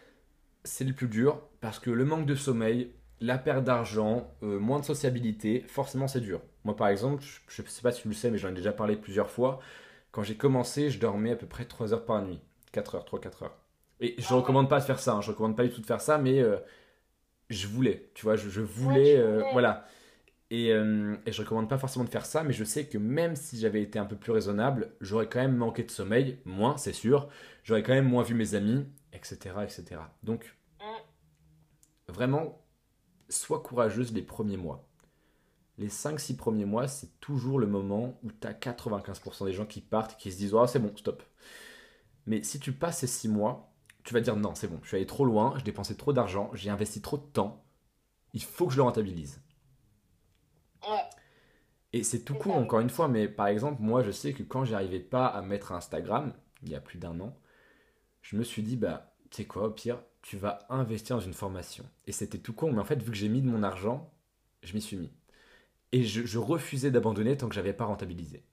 C'est 0.63 0.85
le 0.85 0.93
plus 0.93 1.07
dur, 1.07 1.41
parce 1.59 1.79
que 1.79 1.89
le 1.89 2.05
manque 2.05 2.27
de 2.27 2.35
sommeil, 2.35 2.91
la 3.21 3.39
perte 3.39 3.63
d'argent, 3.63 4.31
euh, 4.43 4.59
moins 4.59 4.79
de 4.79 4.85
sociabilité, 4.85 5.61
forcément 5.67 6.07
c'est 6.07 6.21
dur. 6.21 6.39
Moi 6.65 6.75
par 6.75 6.89
exemple, 6.89 7.23
je 7.47 7.63
ne 7.63 7.67
sais 7.67 7.81
pas 7.81 7.91
si 7.91 8.03
tu 8.03 8.09
le 8.09 8.13
sais, 8.13 8.29
mais 8.29 8.37
j'en 8.37 8.49
ai 8.49 8.53
déjà 8.53 8.73
parlé 8.73 8.95
plusieurs 8.95 9.31
fois. 9.31 9.59
Quand 10.11 10.21
j'ai 10.21 10.37
commencé, 10.37 10.91
je 10.91 10.99
dormais 10.99 11.31
à 11.31 11.35
peu 11.35 11.47
près 11.47 11.65
3 11.65 11.93
heures 11.93 12.05
par 12.05 12.21
nuit. 12.21 12.39
4 12.73 12.93
heures, 12.93 13.05
3-4 13.05 13.45
heures. 13.45 13.57
Et 13.99 14.15
je 14.17 14.33
recommande 14.33 14.69
pas 14.69 14.79
de 14.79 14.85
faire 14.85 14.99
ça, 14.99 15.13
hein. 15.13 15.21
je 15.21 15.31
recommande 15.31 15.57
pas 15.57 15.63
du 15.63 15.71
tout 15.71 15.81
de 15.81 15.85
faire 15.85 16.01
ça, 16.01 16.17
mais 16.17 16.39
euh, 16.39 16.57
je 17.49 17.67
voulais, 17.67 18.11
tu 18.13 18.23
vois, 18.23 18.35
je, 18.35 18.61
voulais, 18.61 19.17
euh, 19.17 19.43
voilà. 19.51 19.85
Et, 20.51 20.71
euh, 20.73 21.15
et, 21.25 21.31
je 21.31 21.41
recommande 21.41 21.69
pas 21.69 21.77
forcément 21.77 22.05
de 22.05 22.09
faire 22.09 22.25
ça, 22.25 22.43
mais 22.43 22.53
je 22.53 22.63
sais 22.63 22.87
que 22.87 22.97
même 22.97 23.35
si 23.35 23.59
j'avais 23.59 23.81
été 23.83 23.99
un 23.99 24.05
peu 24.05 24.15
plus 24.15 24.31
raisonnable, 24.31 24.93
j'aurais 25.01 25.27
quand 25.27 25.39
même 25.39 25.55
manqué 25.55 25.83
de 25.83 25.91
sommeil, 25.91 26.39
moins, 26.45 26.77
c'est 26.77 26.93
sûr. 26.93 27.29
J'aurais 27.63 27.83
quand 27.83 27.93
même 27.93 28.07
moins 28.07 28.23
vu 28.23 28.33
mes 28.33 28.55
amis, 28.55 28.87
etc., 29.13 29.37
etc. 29.63 30.01
Donc, 30.23 30.55
vraiment, 32.07 32.65
sois 33.29 33.61
courageuse 33.61 34.13
les 34.13 34.23
premiers 34.23 34.57
mois. 34.57 34.87
Les 35.77 35.89
5-6 35.89 36.35
premiers 36.35 36.65
mois, 36.65 36.87
c'est 36.87 37.19
toujours 37.19 37.59
le 37.59 37.67
moment 37.67 38.19
où 38.23 38.31
tu 38.31 38.47
as 38.47 38.53
95% 38.53 39.45
des 39.45 39.53
gens 39.53 39.65
qui 39.65 39.81
partent, 39.81 40.17
qui 40.17 40.31
se 40.31 40.37
disent 40.37 40.53
Oh, 40.53 40.67
c'est 40.67 40.79
bon, 40.79 40.91
stop. 40.97 41.23
Mais 42.25 42.43
si 42.43 42.59
tu 42.59 42.73
passes 42.73 42.99
ces 42.99 43.07
6 43.07 43.29
mois, 43.29 43.68
tu 44.09 44.15
vas 44.15 44.21
dire 44.21 44.35
non, 44.35 44.55
c'est 44.55 44.67
bon, 44.67 44.79
je 44.81 44.87
suis 44.87 44.97
allé 44.97 45.05
trop 45.05 45.23
loin, 45.23 45.53
je 45.59 45.63
dépensé 45.63 45.95
trop 45.95 46.13
d'argent, 46.13 46.49
j'ai 46.55 46.71
investi 46.71 46.99
trop 46.99 47.19
de 47.19 47.27
temps, 47.31 47.63
il 48.33 48.41
faut 48.41 48.65
que 48.65 48.71
je 48.71 48.77
le 48.77 48.81
rentabilise. 48.81 49.39
Ouais. 50.81 51.03
Et 51.93 52.01
c'est 52.01 52.21
tout 52.21 52.33
court, 52.33 52.55
encore 52.55 52.79
une 52.79 52.89
fois, 52.89 53.07
mais 53.07 53.27
par 53.27 53.45
exemple, 53.45 53.83
moi, 53.83 54.01
je 54.01 54.09
sais 54.09 54.33
que 54.33 54.41
quand 54.41 54.65
j'arrivais 54.65 54.99
pas 54.99 55.27
à 55.27 55.43
mettre 55.43 55.73
Instagram, 55.73 56.33
il 56.63 56.69
y 56.69 56.75
a 56.75 56.81
plus 56.81 56.97
d'un 56.97 57.19
an, 57.19 57.37
je 58.23 58.35
me 58.35 58.41
suis 58.43 58.63
dit, 58.63 58.77
bah, 58.77 59.13
tu 59.29 59.43
sais 59.43 59.45
quoi, 59.45 59.67
au 59.67 59.69
pire, 59.69 60.01
tu 60.23 60.37
vas 60.37 60.65
investir 60.69 61.17
dans 61.17 61.21
une 61.21 61.33
formation. 61.35 61.85
Et 62.07 62.11
c'était 62.11 62.39
tout 62.39 62.53
con, 62.53 62.71
mais 62.71 62.79
en 62.79 62.85
fait, 62.85 63.03
vu 63.03 63.11
que 63.11 63.17
j'ai 63.17 63.29
mis 63.29 63.43
de 63.43 63.47
mon 63.47 63.61
argent, 63.61 64.11
je 64.63 64.73
m'y 64.73 64.81
suis 64.81 64.97
mis. 64.97 65.11
Et 65.91 66.03
je, 66.03 66.25
je 66.25 66.39
refusais 66.39 66.89
d'abandonner 66.89 67.37
tant 67.37 67.47
que 67.47 67.53
j'avais 67.53 67.73
pas 67.73 67.85
rentabilisé. 67.85 68.43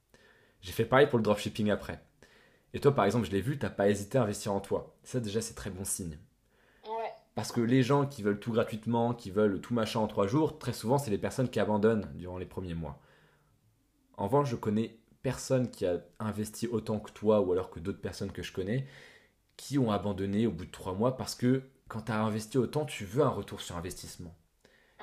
J'ai 0.61 0.73
fait 0.73 0.85
pareil 0.85 1.07
pour 1.07 1.19
le 1.19 1.25
dropshipping 1.25 1.71
après. 1.71 2.05
Et 2.77 2.79
toi, 2.79 2.95
par 2.95 3.07
exemple, 3.07 3.25
je 3.25 3.31
l'ai 3.31 3.41
vu, 3.41 3.59
t'as 3.59 3.71
pas 3.71 3.89
hésité 3.89 4.19
à 4.19 4.23
investir 4.25 4.53
en 4.53 4.61
toi. 4.61 4.95
Ça, 5.03 5.19
déjà, 5.19 5.41
c'est 5.41 5.55
très 5.55 5.71
bon 5.71 5.87
signe. 5.87 6.19
Ouais. 6.87 7.11
Parce 7.35 7.51
que 7.51 7.63
les 7.63 7.83
gens 7.83 8.05
qui 8.05 8.23
veulent 8.23 8.39
tout 8.39 8.53
gratuitement, 8.53 9.15
qui 9.15 9.31
veulent 9.31 9.63
tout 9.63 9.73
machin 9.73 10.01
en 10.01 10.07
trois 10.07 10.27
jours, 10.27 10.59
très 10.59 10.75
souvent, 10.75 10.99
c'est 10.99 11.11
les 11.11 11.17
personnes 11.17 11.49
qui 11.49 11.59
abandonnent 11.59 12.07
durant 12.17 12.37
les 12.37 12.45
premiers 12.45 12.75
mois. 12.75 13.01
En 14.19 14.27
revanche, 14.27 14.51
je 14.51 14.57
connais 14.57 14.99
personne 15.23 15.71
qui 15.71 15.87
a 15.87 16.03
investi 16.19 16.67
autant 16.67 16.99
que 16.99 17.11
toi, 17.13 17.41
ou 17.41 17.51
alors 17.53 17.71
que 17.71 17.81
d'autres 17.81 18.03
personnes 18.03 18.31
que 18.31 18.43
je 18.43 18.53
connais, 18.53 18.87
qui 19.57 19.79
ont 19.79 19.91
abandonné 19.91 20.47
au 20.47 20.51
bout 20.51 20.67
de 20.67 20.71
trois 20.71 20.93
mois 20.93 21.17
parce 21.17 21.35
que 21.35 21.63
quand 21.89 22.03
tu 22.03 22.13
as 22.13 22.23
investi 22.23 22.59
autant, 22.59 22.85
tu 22.85 23.07
veux 23.07 23.23
un 23.23 23.31
retour 23.31 23.63
sur 23.63 23.79
investissement. 23.79 24.35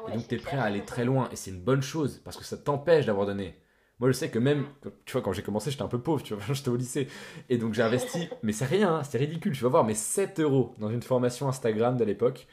et 0.10 0.12
donc, 0.12 0.27
tu 0.27 0.36
es 0.36 0.38
prêt 0.38 0.58
à 0.58 0.63
aller 0.65 0.86
très 0.86 1.06
loin. 1.06 1.27
Et 1.32 1.36
c'est 1.36 1.50
une 1.50 1.63
bonne 1.63 1.82
chose 1.82 2.22
parce 2.24 2.38
que 2.38 2.44
ça 2.44 2.56
t'empêche 2.56 3.08
d'abandonner. 3.08 3.62
Moi, 4.00 4.12
je 4.12 4.18
sais 4.18 4.30
que 4.30 4.40
même, 4.40 4.66
tu 5.06 5.14
vois, 5.14 5.22
quand 5.22 5.34
j'ai 5.34 5.44
commencé, 5.44 5.72
j'étais 5.72 5.84
un 5.84 5.88
peu 5.88 6.02
pauvre, 6.02 6.24
tu 6.24 6.34
vois, 6.34 6.44
j'étais 6.54 6.70
au 6.70 6.76
lycée. 6.76 7.08
Et 7.50 7.58
donc, 7.58 7.74
j'ai 7.74 7.84
investi, 7.84 8.28
mais 8.42 8.52
c'est 8.52 8.66
rien, 8.66 8.96
hein, 8.96 9.04
c'est 9.04 9.18
ridicule, 9.18 9.54
tu 9.54 9.64
vas 9.64 9.70
voir, 9.70 9.84
mais 9.84 9.94
7 9.94 10.40
euros 10.40 10.74
dans 10.80 10.90
une 10.90 11.04
formation 11.04 11.48
Instagram 11.48 11.96
de 11.98 12.04
l'époque. 12.04 12.48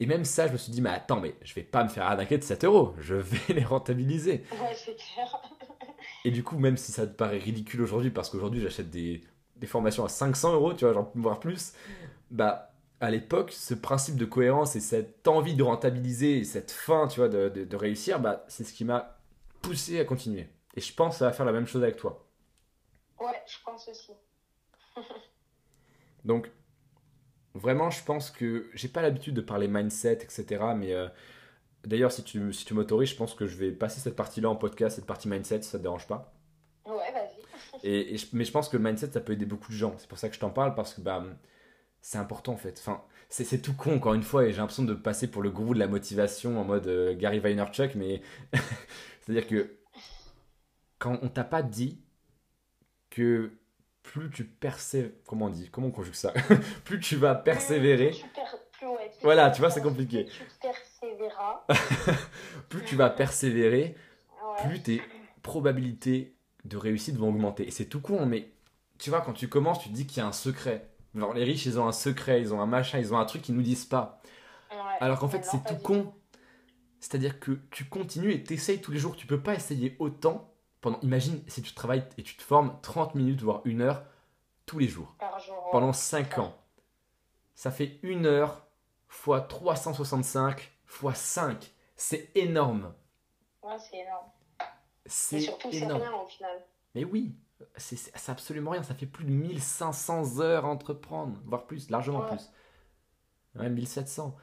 Et 0.00 0.06
même 0.06 0.24
ça, 0.24 0.46
je 0.46 0.52
me 0.52 0.56
suis 0.56 0.72
dit, 0.72 0.80
mais 0.80 0.90
attends, 0.90 1.20
mais 1.20 1.34
je 1.42 1.54
vais 1.54 1.62
pas 1.62 1.84
me 1.84 1.88
faire 1.88 2.04
arnaquer 2.04 2.38
de 2.38 2.42
7 2.42 2.64
euros, 2.64 2.94
je 3.00 3.14
vais 3.14 3.54
les 3.54 3.64
rentabiliser. 3.64 4.44
Ouais, 4.52 4.74
c'est 4.74 4.96
clair. 4.96 5.40
Et 6.24 6.30
du 6.30 6.42
coup, 6.42 6.58
même 6.58 6.76
si 6.76 6.92
ça 6.92 7.06
te 7.06 7.14
paraît 7.14 7.38
ridicule 7.38 7.82
aujourd'hui, 7.82 8.10
parce 8.10 8.30
qu'aujourd'hui, 8.30 8.60
j'achète 8.60 8.90
des, 8.90 9.22
des, 9.56 9.66
formations 9.66 10.04
à 10.04 10.08
500 10.08 10.54
euros, 10.54 10.72
tu 10.72 10.84
vois, 10.84 10.94
genre, 10.94 11.10
voire 11.14 11.38
plus, 11.38 11.72
bah, 12.30 12.72
à 13.00 13.10
l'époque, 13.10 13.52
ce 13.52 13.74
principe 13.74 14.16
de 14.16 14.24
cohérence 14.24 14.76
et 14.76 14.80
cette 14.80 15.26
envie 15.28 15.54
de 15.54 15.62
rentabiliser 15.62 16.38
et 16.38 16.44
cette 16.44 16.70
fin, 16.70 17.06
tu 17.06 17.20
vois, 17.20 17.28
de, 17.28 17.48
de, 17.48 17.64
de 17.64 17.76
réussir, 17.76 18.20
bah, 18.20 18.44
c'est 18.48 18.64
ce 18.64 18.72
qui 18.72 18.84
m'a 18.84 19.19
poussé 19.62 20.00
à 20.00 20.04
continuer. 20.04 20.48
Et 20.74 20.80
je 20.80 20.92
pense 20.94 21.14
que 21.14 21.18
ça 21.20 21.26
va 21.26 21.32
faire 21.32 21.46
la 21.46 21.52
même 21.52 21.66
chose 21.66 21.82
avec 21.82 21.96
toi. 21.96 22.26
Ouais, 23.20 23.42
je 23.46 23.56
pense 23.64 23.88
aussi. 23.88 24.12
Donc, 26.24 26.50
vraiment, 27.54 27.90
je 27.90 28.02
pense 28.04 28.30
que 28.30 28.70
j'ai 28.74 28.88
pas 28.88 29.02
l'habitude 29.02 29.34
de 29.34 29.40
parler 29.40 29.68
mindset, 29.68 30.22
etc. 30.22 30.64
Mais 30.76 30.92
euh, 30.92 31.08
D'ailleurs, 31.84 32.12
si 32.12 32.22
tu, 32.22 32.52
si 32.52 32.64
tu 32.64 32.74
m'autorises, 32.74 33.10
je 33.10 33.16
pense 33.16 33.34
que 33.34 33.46
je 33.46 33.56
vais 33.56 33.72
passer 33.72 34.00
cette 34.00 34.16
partie-là 34.16 34.50
en 34.50 34.56
podcast, 34.56 34.96
cette 34.96 35.06
partie 35.06 35.28
mindset, 35.28 35.62
si 35.62 35.70
ça 35.70 35.78
te 35.78 35.82
dérange 35.82 36.06
pas. 36.06 36.32
Ouais, 36.84 37.12
vas-y. 37.12 37.86
Et, 37.88 38.16
mais 38.32 38.44
je 38.44 38.52
pense 38.52 38.68
que 38.68 38.76
le 38.76 38.82
mindset, 38.82 39.12
ça 39.12 39.20
peut 39.20 39.32
aider 39.32 39.46
beaucoup 39.46 39.72
de 39.72 39.76
gens. 39.76 39.94
C'est 39.96 40.08
pour 40.08 40.18
ça 40.18 40.28
que 40.28 40.34
je 40.34 40.40
t'en 40.40 40.50
parle, 40.50 40.74
parce 40.74 40.92
que 40.92 41.00
bah, 41.00 41.24
c'est 42.02 42.18
important 42.18 42.52
en 42.52 42.58
fait. 42.58 42.78
Enfin, 42.78 43.02
c'est 43.30 43.62
tout 43.62 43.72
con 43.72 43.94
encore 43.94 44.14
une 44.14 44.22
fois, 44.22 44.44
et 44.44 44.52
j'ai 44.52 44.58
l'impression 44.58 44.82
de 44.82 44.92
passer 44.92 45.30
pour 45.30 45.42
le 45.42 45.50
gourou 45.50 45.72
de 45.72 45.78
la 45.78 45.86
motivation 45.86 46.60
en 46.60 46.64
mode 46.64 46.86
euh, 46.88 47.14
Gary 47.16 47.38
Vaynerchuk, 47.38 47.94
mais 47.94 48.20
c'est-à-dire 49.30 49.48
que 49.48 49.76
quand 50.98 51.18
on 51.22 51.28
t'a 51.28 51.44
pas 51.44 51.62
dit 51.62 52.00
que 53.10 53.52
plus 54.02 54.28
tu 54.30 54.44
persévères, 54.44 55.12
comment 55.24 55.46
on 55.46 55.50
dit, 55.50 55.68
comment 55.70 55.86
on 55.86 55.92
conjugue 55.92 56.14
ça 56.14 56.32
Plus 56.84 56.98
tu 56.98 57.14
vas 57.14 57.36
persévérer. 57.36 58.12
voilà, 59.22 59.50
tu 59.50 59.60
vois, 59.60 59.70
c'est 59.70 59.82
compliqué. 59.82 60.24
Plus 60.24 60.32
tu 60.34 60.44
persévéras. 60.60 61.64
plus 62.68 62.84
tu 62.84 62.96
vas 62.96 63.08
persévérer, 63.08 63.94
plus 64.64 64.82
tes 64.82 65.00
probabilités 65.42 66.34
de 66.64 66.76
réussite 66.76 67.16
vont 67.16 67.28
augmenter. 67.28 67.68
Et 67.68 67.70
c'est 67.70 67.86
tout 67.86 68.00
con, 68.00 68.26
mais 68.26 68.48
tu 68.98 69.10
vois, 69.10 69.20
quand 69.20 69.32
tu 69.32 69.48
commences, 69.48 69.78
tu 69.78 69.90
te 69.90 69.94
dis 69.94 70.06
qu'il 70.06 70.18
y 70.18 70.20
a 70.24 70.26
un 70.26 70.32
secret. 70.32 70.88
Genre, 71.14 71.34
les 71.34 71.44
riches, 71.44 71.66
ils 71.66 71.78
ont 71.78 71.86
un 71.86 71.92
secret, 71.92 72.40
ils 72.40 72.52
ont 72.52 72.60
un 72.60 72.66
machin, 72.66 72.98
ils 72.98 73.14
ont 73.14 73.18
un 73.18 73.24
truc 73.24 73.42
qu'ils 73.42 73.54
nous 73.54 73.62
disent 73.62 73.86
pas. 73.86 74.20
Alors 75.00 75.20
qu'en 75.20 75.28
fait, 75.28 75.44
c'est 75.44 75.62
tout 75.64 75.76
con. 75.76 76.12
C'est-à-dire 77.00 77.40
que 77.40 77.52
tu 77.70 77.86
continues 77.86 78.32
et 78.32 78.44
tu 78.44 78.54
essayes 78.54 78.80
tous 78.80 78.92
les 78.92 78.98
jours. 78.98 79.16
Tu 79.16 79.26
peux 79.26 79.40
pas 79.40 79.54
essayer 79.54 79.96
autant 79.98 80.52
pendant. 80.80 81.00
Imagine 81.00 81.42
si 81.48 81.62
tu 81.62 81.74
travailles 81.74 82.04
et 82.18 82.22
tu 82.22 82.36
te 82.36 82.42
formes 82.42 82.78
30 82.82 83.14
minutes, 83.14 83.42
voire 83.42 83.62
une 83.64 83.80
heure 83.80 84.04
tous 84.66 84.78
les 84.78 84.88
jours. 84.88 85.16
pendant 85.72 85.92
5 85.92 86.38
ans. 86.38 86.56
Ça 87.54 87.70
fait 87.70 87.98
une 88.02 88.26
heure 88.26 88.66
fois 89.08 89.40
365 89.40 90.70
fois 90.84 91.14
5. 91.14 91.72
C'est 91.96 92.30
énorme. 92.34 92.94
Ouais, 93.62 93.76
c'est 93.78 93.98
énorme. 93.98 94.26
C'est 95.06 95.40
surtout, 95.40 95.68
c'est 95.72 95.86
rien 95.86 96.12
au 96.12 96.26
final. 96.26 96.64
Mais 96.94 97.04
oui, 97.04 97.34
c'est 97.76 98.30
absolument 98.30 98.70
rien. 98.72 98.82
Ça 98.82 98.94
fait 98.94 99.06
plus 99.06 99.24
de 99.24 99.30
1500 99.30 100.40
heures 100.40 100.64
à 100.64 100.68
entreprendre, 100.68 101.38
voire 101.44 101.66
plus, 101.66 101.90
largement 101.90 102.22
plus. 102.22 102.50
Ouais, 103.56 103.68
1700. 103.68 104.36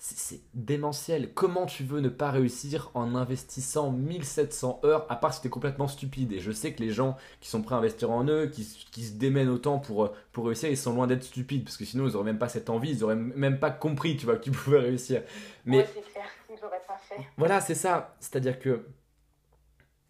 C'est 0.00 0.40
démentiel. 0.54 1.34
Comment 1.34 1.66
tu 1.66 1.82
veux 1.82 2.00
ne 2.00 2.08
pas 2.08 2.30
réussir 2.30 2.90
en 2.94 3.16
investissant 3.16 3.90
1700 3.90 4.80
heures, 4.84 5.06
à 5.10 5.16
part 5.16 5.34
si 5.34 5.40
t'es 5.40 5.48
complètement 5.48 5.88
stupide? 5.88 6.32
Et 6.32 6.38
je 6.38 6.52
sais 6.52 6.72
que 6.72 6.80
les 6.80 6.92
gens 6.92 7.16
qui 7.40 7.48
sont 7.48 7.62
prêts 7.62 7.74
à 7.74 7.78
investir 7.78 8.12
en 8.12 8.24
eux, 8.28 8.46
qui, 8.46 8.64
qui 8.92 9.04
se 9.04 9.14
démènent 9.14 9.48
autant 9.48 9.80
pour, 9.80 10.12
pour 10.30 10.46
réussir, 10.46 10.70
ils 10.70 10.76
sont 10.76 10.94
loin 10.94 11.08
d'être 11.08 11.24
stupides, 11.24 11.64
parce 11.64 11.76
que 11.76 11.84
sinon 11.84 12.06
ils 12.06 12.14
auraient 12.14 12.24
même 12.24 12.38
pas 12.38 12.48
cette 12.48 12.70
envie, 12.70 12.90
ils 12.90 13.02
auraient 13.02 13.16
même 13.16 13.58
pas 13.58 13.72
compris, 13.72 14.16
tu 14.16 14.24
vois, 14.24 14.36
que 14.36 14.44
tu 14.44 14.50
pouvais 14.52 14.78
réussir. 14.78 15.22
Mais 15.64 15.78
ouais, 15.78 15.88
c'est 15.92 16.12
clair, 16.12 16.26
ils 16.48 16.56
pas 16.60 16.98
fait. 17.08 17.26
Voilà, 17.36 17.60
c'est 17.60 17.74
ça. 17.74 18.16
C'est-à-dire 18.20 18.60
que 18.60 18.86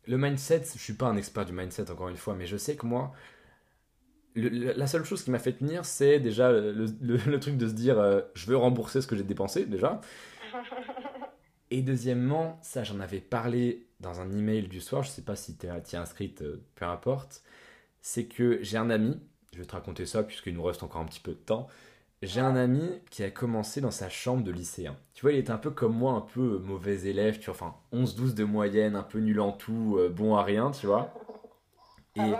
le 0.07 0.19
mindset, 0.19 0.65
je 0.75 0.83
suis 0.83 0.95
pas 0.95 1.07
un 1.07 1.17
expert 1.17 1.47
du 1.47 1.53
mindset 1.53 1.91
encore 1.91 2.09
une 2.09 2.17
fois, 2.17 2.35
mais 2.35 2.47
je 2.47 2.59
sais 2.59 2.77
que 2.77 2.85
moi, 2.85 3.13
la 4.39 4.87
seule 4.87 5.05
chose 5.05 5.23
qui 5.23 5.31
m'a 5.31 5.39
fait 5.39 5.53
tenir, 5.53 5.85
c'est 5.85 6.21
déjà 6.21 6.51
le, 6.53 7.39
truc 7.39 7.57
de 7.57 7.69
se 7.69 7.73
dire 7.73 7.99
euh, 7.99 8.21
je 8.35 8.47
veux 8.47 8.57
rembourser 8.57 9.01
ce 9.01 9.07
que 9.07 9.17
j'ai 9.17 9.25
dépensé 9.25 9.67
déjà. 9.67 10.01
Et 11.71 11.83
deuxièmement, 11.83 12.59
ça 12.63 12.83
j'en 12.85 13.01
avais 13.01 13.21
parlé 13.21 13.87
dans 14.01 14.21
un 14.21 14.31
email 14.31 14.69
du 14.69 14.81
soir, 14.81 15.03
je 15.03 15.11
sais 15.11 15.23
pas 15.23 15.37
si 15.37 15.57
tu 15.57 15.67
es, 15.67 15.97
inscrite, 15.97 16.43
euh, 16.43 16.63
peu 16.77 16.87
importe, 16.87 17.43
c'est 18.01 18.25
que 18.25 18.59
j'ai 18.63 18.79
un 18.79 18.91
ami, 18.91 19.21
je 19.53 19.59
vais 19.59 19.67
te 19.67 19.73
raconter 19.73 20.07
ça 20.07 20.23
puisqu'il 20.23 20.55
nous 20.55 20.63
reste 20.63 20.83
encore 20.83 21.03
un 21.03 21.07
petit 21.07 21.21
peu 21.21 21.33
de 21.33 21.37
temps, 21.37 21.69
j'ai 22.23 22.41
un 22.41 22.57
ami 22.57 23.01
qui 23.11 23.23
a 23.23 23.31
commencé 23.31 23.81
dans 23.81 23.91
sa 23.91 24.09
chambre 24.09 24.43
de 24.43 24.51
lycéen. 24.51 24.97
Tu 25.15 25.23
vois, 25.23 25.33
il 25.33 25.39
était 25.39 25.53
un 25.53 25.59
peu 25.59 25.71
comme 25.71 25.95
moi, 25.95 26.13
un 26.13 26.21
peu 26.21 26.59
mauvais 26.59 27.07
élève, 27.07 27.39
tu 27.39 27.51
vois, 27.51 27.55
enfin 27.55 27.75
11-12 27.93 28.35
de 28.35 28.45
moyenne, 28.45 28.97
un 28.97 29.03
peu 29.03 29.19
nul 29.19 29.41
en 29.41 29.53
tout, 29.53 29.97
euh, 29.99 30.09
bon 30.09 30.35
à 30.37 30.43
rien, 30.43 30.71
tu 30.71 30.87
vois. 30.87 31.13
Et, 32.17 32.33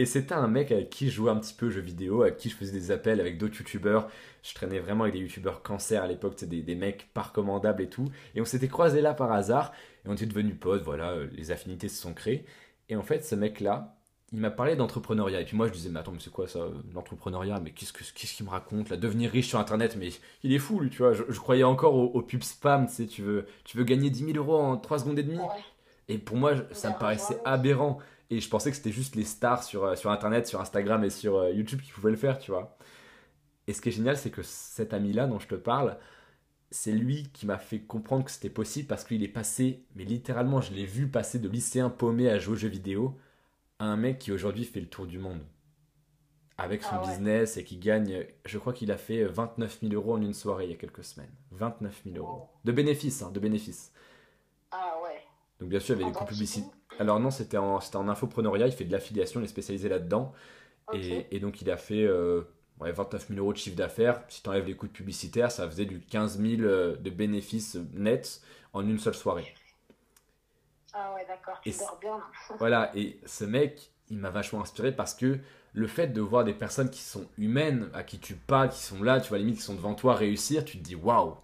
et 0.00 0.06
c'était 0.06 0.34
un 0.34 0.48
mec 0.48 0.72
avec 0.72 0.88
qui 0.88 1.10
je 1.10 1.16
jouais 1.16 1.30
un 1.30 1.36
petit 1.36 1.52
peu 1.52 1.66
aux 1.66 1.70
jeux 1.70 1.82
vidéo, 1.82 2.22
avec 2.22 2.38
qui 2.38 2.48
je 2.48 2.56
faisais 2.56 2.72
des 2.72 2.90
appels 2.90 3.20
avec 3.20 3.36
d'autres 3.36 3.58
youtubeurs. 3.58 4.08
Je 4.42 4.54
traînais 4.54 4.78
vraiment 4.78 5.04
avec 5.04 5.14
des 5.14 5.20
youtubeurs 5.20 5.62
cancer 5.62 6.02
à 6.02 6.06
l'époque, 6.06 6.42
des, 6.42 6.62
des 6.62 6.74
mecs 6.74 7.12
pas 7.12 7.22
recommandables 7.22 7.82
et 7.82 7.88
tout. 7.88 8.08
Et 8.34 8.40
on 8.40 8.46
s'était 8.46 8.68
croisés 8.68 9.02
là 9.02 9.12
par 9.12 9.30
hasard, 9.30 9.72
et 10.04 10.08
on 10.08 10.14
était 10.14 10.24
devenus 10.24 10.56
potes, 10.58 10.82
voilà, 10.82 11.10
euh, 11.10 11.28
les 11.32 11.50
affinités 11.50 11.88
se 11.88 12.00
sont 12.00 12.14
créées. 12.14 12.46
Et 12.88 12.96
en 12.96 13.02
fait, 13.02 13.24
ce 13.26 13.34
mec-là, 13.34 13.96
il 14.32 14.40
m'a 14.40 14.50
parlé 14.50 14.74
d'entrepreneuriat. 14.74 15.42
Et 15.42 15.44
puis 15.44 15.56
moi, 15.56 15.66
je 15.66 15.72
disais, 15.72 15.90
mais 15.90 16.00
attends, 16.00 16.12
mais 16.12 16.20
c'est 16.20 16.32
quoi 16.32 16.48
ça, 16.48 16.60
l'entrepreneuriat? 16.94 17.60
Mais 17.60 17.72
qu'est-ce 17.72 17.92
qu'il 17.92 18.46
me 18.46 18.50
raconte 18.50 18.88
là? 18.88 18.96
Devenir 18.96 19.30
riche 19.30 19.48
sur 19.48 19.58
Internet, 19.58 19.96
mais 19.98 20.08
il 20.44 20.54
est 20.54 20.58
fou, 20.58 20.80
lui, 20.80 20.88
tu 20.88 20.98
vois. 20.98 21.12
Je, 21.12 21.38
croyais 21.38 21.64
encore 21.64 21.94
au, 21.94 22.06
au, 22.06 22.22
pub 22.22 22.42
spam, 22.42 22.86
tu 22.86 22.92
sais, 22.94 23.06
tu 23.06 23.22
veux, 23.22 23.46
tu 23.64 23.76
veux 23.76 23.84
gagner 23.84 24.08
10 24.08 24.32
000 24.32 24.38
euros 24.38 24.56
en 24.56 24.76
3 24.78 25.00
secondes 25.00 25.18
et 25.18 25.24
demie? 25.24 25.40
Et 26.08 26.18
pour 26.18 26.36
moi, 26.36 26.54
ça 26.72 26.90
me 26.90 26.98
paraissait 26.98 27.38
aberrant. 27.44 27.98
Et 28.30 28.40
je 28.40 28.48
pensais 28.48 28.70
que 28.70 28.76
c'était 28.76 28.92
juste 28.92 29.16
les 29.16 29.24
stars 29.24 29.62
sur, 29.64 29.84
euh, 29.84 29.96
sur 29.96 30.10
Internet, 30.10 30.46
sur 30.46 30.60
Instagram 30.60 31.02
et 31.04 31.10
sur 31.10 31.38
euh, 31.38 31.50
YouTube 31.50 31.80
qui 31.82 31.90
pouvaient 31.90 32.12
le 32.12 32.16
faire, 32.16 32.38
tu 32.38 32.52
vois. 32.52 32.76
Et 33.66 33.72
ce 33.72 33.80
qui 33.80 33.88
est 33.88 33.92
génial, 33.92 34.16
c'est 34.16 34.30
que 34.30 34.42
cet 34.42 34.94
ami-là 34.94 35.26
dont 35.26 35.38
je 35.38 35.48
te 35.48 35.54
parle, 35.56 35.98
c'est 36.70 36.92
lui 36.92 37.28
qui 37.32 37.46
m'a 37.46 37.58
fait 37.58 37.80
comprendre 37.80 38.24
que 38.24 38.30
c'était 38.30 38.50
possible 38.50 38.86
parce 38.86 39.04
qu'il 39.04 39.22
est 39.24 39.28
passé, 39.28 39.84
mais 39.96 40.04
littéralement, 40.04 40.60
je 40.60 40.72
l'ai 40.72 40.86
vu 40.86 41.08
passer 41.08 41.38
de 41.38 41.48
lycéen 41.48 41.90
paumé 41.90 42.30
à 42.30 42.38
jouer 42.38 42.54
aux 42.54 42.56
jeux 42.56 42.68
vidéo 42.68 43.18
un 43.80 43.96
mec 43.96 44.18
qui 44.18 44.32
aujourd'hui 44.32 44.64
fait 44.64 44.80
le 44.80 44.88
tour 44.88 45.06
du 45.06 45.18
monde 45.18 45.40
avec 46.60 46.82
son 46.82 46.96
ah 46.96 47.06
business 47.06 47.56
et 47.56 47.64
qui 47.64 47.78
gagne, 47.78 48.26
je 48.44 48.58
crois 48.58 48.74
qu'il 48.74 48.92
a 48.92 48.98
fait 48.98 49.24
29 49.24 49.80
000 49.80 49.94
euros 49.94 50.14
en 50.14 50.20
une 50.20 50.34
soirée 50.34 50.64
il 50.64 50.70
y 50.70 50.74
a 50.74 50.76
quelques 50.76 51.04
semaines. 51.04 51.32
29 51.52 52.02
000 52.04 52.16
euros. 52.18 52.48
De 52.64 52.72
bénéfices, 52.72 53.22
hein, 53.22 53.30
de 53.30 53.40
bénéfices. 53.40 53.92
Ah 54.70 54.94
ouais. 55.02 55.22
Donc 55.58 55.70
bien 55.70 55.80
sûr, 55.80 55.96
il 55.96 56.00
y 56.00 56.02
avait 56.02 56.12
des 56.12 56.18
coûts 56.18 56.26
publicitaires. 56.26 56.70
Alors 56.98 57.20
non, 57.20 57.30
c'était 57.30 57.56
en, 57.56 57.78
en 57.78 58.08
infopreneuriat, 58.08 58.66
il 58.66 58.72
fait 58.72 58.84
de 58.84 58.92
l'affiliation, 58.92 59.40
il 59.40 59.44
est 59.44 59.48
spécialisé 59.48 59.88
là-dedans. 59.88 60.32
Et, 60.92 61.38
donc 61.38 61.62
il 61.62 61.70
a 61.70 61.76
fait 61.76 62.04
euh, 62.04 62.42
ouais, 62.80 62.92
29 62.92 63.28
000 63.28 63.40
euros 63.40 63.52
de 63.52 63.58
chiffre 63.58 63.76
d'affaires. 63.76 64.22
Si 64.28 64.42
tu 64.42 64.48
enlèves 64.48 64.66
les 64.66 64.74
coûts 64.74 64.88
publicitaires, 64.88 65.52
ça 65.52 65.68
faisait 65.68 65.84
du 65.84 66.00
15 66.00 66.40
000 66.40 66.62
euh, 66.62 66.96
de 66.96 67.10
bénéfices 67.10 67.76
nets 67.94 68.42
en 68.72 68.86
une 68.86 68.98
seule 68.98 69.14
soirée. 69.14 69.54
Ah 70.92 71.14
ouais, 71.14 71.24
d'accord, 71.26 71.60
tu 71.62 71.70
dors 71.70 71.98
bien. 72.00 72.20
voilà, 72.58 72.90
et 72.96 73.20
ce 73.24 73.44
mec, 73.44 73.92
il 74.08 74.18
m'a 74.18 74.30
vachement 74.30 74.60
inspiré 74.60 74.90
parce 74.90 75.14
que 75.14 75.38
le 75.72 75.86
fait 75.86 76.08
de 76.08 76.20
voir 76.20 76.42
des 76.42 76.54
personnes 76.54 76.90
qui 76.90 77.00
sont 77.00 77.28
humaines, 77.38 77.88
à 77.94 78.02
qui 78.02 78.18
tu 78.18 78.34
parles, 78.34 78.70
qui 78.70 78.80
sont 78.80 79.02
là, 79.02 79.20
tu 79.20 79.28
vois, 79.28 79.38
limite, 79.38 79.56
qui 79.56 79.62
sont 79.62 79.74
devant 79.74 79.94
toi 79.94 80.14
réussir, 80.14 80.64
tu 80.64 80.78
te 80.78 80.82
dis 80.82 80.96
waouh. 80.96 81.36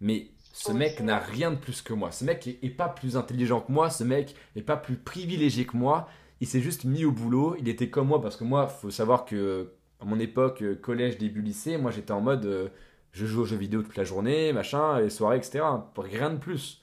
Mais 0.00 0.28
ce 0.52 0.70
mec 0.70 1.00
n'a 1.00 1.18
rien 1.18 1.50
de 1.50 1.56
plus 1.56 1.80
que 1.80 1.94
moi. 1.94 2.12
Ce 2.12 2.24
mec 2.24 2.46
est, 2.46 2.70
pas 2.70 2.88
plus 2.88 3.16
intelligent 3.16 3.60
que 3.60 3.72
moi. 3.72 3.88
Ce 3.88 4.04
mec 4.04 4.36
n'est 4.54 4.62
pas 4.62 4.76
plus 4.76 4.96
privilégié 4.96 5.64
que 5.64 5.76
moi. 5.76 6.08
Il 6.40 6.46
s'est 6.46 6.60
juste 6.60 6.84
mis 6.84 7.04
au 7.04 7.10
boulot. 7.10 7.56
Il 7.58 7.68
était 7.68 7.88
comme 7.88 8.08
moi 8.08 8.20
parce 8.20 8.36
que 8.36 8.44
moi, 8.44 8.66
faut 8.68 8.90
savoir 8.90 9.24
que 9.24 9.72
à 10.00 10.04
mon 10.04 10.18
époque, 10.18 10.62
collège, 10.82 11.16
début 11.16 11.42
lycée, 11.42 11.78
moi 11.78 11.90
j'étais 11.90 12.12
en 12.12 12.20
mode 12.20 12.44
euh, 12.44 12.68
je 13.12 13.24
joue 13.24 13.42
aux 13.42 13.44
jeux 13.44 13.56
vidéo 13.56 13.82
toute 13.82 13.96
la 13.96 14.04
journée, 14.04 14.52
machin, 14.52 15.00
les 15.00 15.10
soirées, 15.10 15.36
etc. 15.36 15.64
Rien 15.96 16.30
de 16.30 16.38
plus 16.38 16.82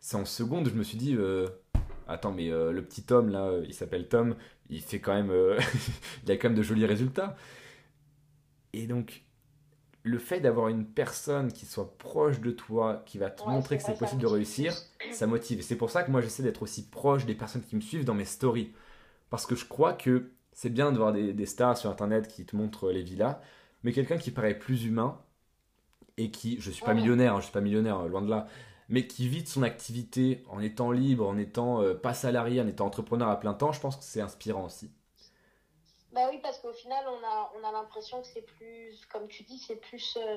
c'est 0.00 0.16
en 0.18 0.26
seconde, 0.26 0.68
je 0.68 0.74
me 0.74 0.82
suis 0.82 0.98
dit, 0.98 1.16
euh, 1.16 1.48
attends, 2.08 2.32
mais 2.32 2.50
euh, 2.50 2.72
le 2.72 2.84
petit 2.84 3.04
Tom, 3.04 3.30
là, 3.30 3.52
il 3.64 3.72
s'appelle 3.72 4.06
Tom, 4.06 4.36
il 4.68 4.82
fait 4.82 5.00
quand 5.00 5.14
même, 5.14 5.32
il 6.24 6.30
a 6.30 6.36
quand 6.36 6.48
même 6.50 6.58
de 6.58 6.62
jolis 6.62 6.84
résultats. 6.84 7.36
Et 8.74 8.86
donc, 8.86 9.24
le 10.04 10.18
fait 10.18 10.38
d'avoir 10.38 10.68
une 10.68 10.84
personne 10.84 11.50
qui 11.50 11.64
soit 11.64 11.96
proche 11.96 12.40
de 12.40 12.50
toi, 12.50 13.02
qui 13.06 13.16
va 13.16 13.30
te 13.30 13.42
montrer 13.48 13.78
que 13.78 13.82
c'est 13.82 13.98
possible 13.98 14.20
de 14.20 14.26
réussir, 14.26 14.74
ça 15.12 15.26
motive. 15.26 15.60
Et 15.60 15.62
c'est 15.62 15.76
pour 15.76 15.90
ça 15.90 16.02
que 16.02 16.10
moi, 16.10 16.20
j'essaie 16.20 16.42
d'être 16.42 16.62
aussi 16.62 16.86
proche 16.90 17.24
des 17.24 17.34
personnes 17.34 17.62
qui 17.62 17.74
me 17.74 17.80
suivent 17.80 18.04
dans 18.04 18.14
mes 18.14 18.26
stories. 18.26 18.70
Parce 19.30 19.46
que 19.46 19.56
je 19.56 19.64
crois 19.64 19.94
que 19.94 20.30
c'est 20.52 20.68
bien 20.68 20.92
de 20.92 20.98
voir 20.98 21.14
des, 21.14 21.46
stars 21.46 21.78
sur 21.78 21.88
Internet 21.90 22.28
qui 22.28 22.44
te 22.44 22.54
montrent 22.54 22.92
les 22.92 23.02
villas, 23.02 23.40
mais 23.82 23.92
quelqu'un 23.92 24.18
qui 24.18 24.30
paraît 24.30 24.58
plus 24.58 24.84
humain 24.84 25.18
et 26.18 26.30
qui, 26.30 26.60
je 26.60 26.70
suis 26.70 26.84
pas 26.84 26.94
millionnaire, 26.94 27.32
je 27.32 27.36
hein, 27.36 27.40
je 27.40 27.44
suis 27.44 27.52
pas 27.52 27.62
millionnaire, 27.62 28.06
loin 28.06 28.20
de 28.20 28.28
là, 28.28 28.46
mais 28.90 29.06
qui 29.06 29.26
vit 29.26 29.42
de 29.42 29.48
son 29.48 29.62
activité 29.62 30.44
en 30.50 30.60
étant 30.60 30.92
libre, 30.92 31.26
en 31.26 31.38
étant 31.38 31.80
euh, 31.80 31.94
pas 31.94 32.12
salarié, 32.12 32.60
en 32.60 32.66
étant 32.66 32.86
entrepreneur 32.86 33.28
à 33.28 33.40
plein 33.40 33.54
temps, 33.54 33.72
je 33.72 33.80
pense 33.80 33.96
que 33.96 34.04
c'est 34.04 34.20
inspirant 34.20 34.66
aussi. 34.66 34.90
Bah 36.14 36.28
oui, 36.30 36.38
parce 36.42 36.58
qu'au 36.58 36.72
final, 36.72 37.04
on 37.08 37.26
a, 37.26 37.52
on 37.56 37.64
a 37.64 37.72
l'impression 37.72 38.20
que 38.22 38.28
c'est 38.28 38.46
plus, 38.46 39.04
comme 39.06 39.26
tu 39.26 39.42
dis, 39.42 39.58
c'est 39.58 39.76
plus 39.76 40.16
euh, 40.16 40.36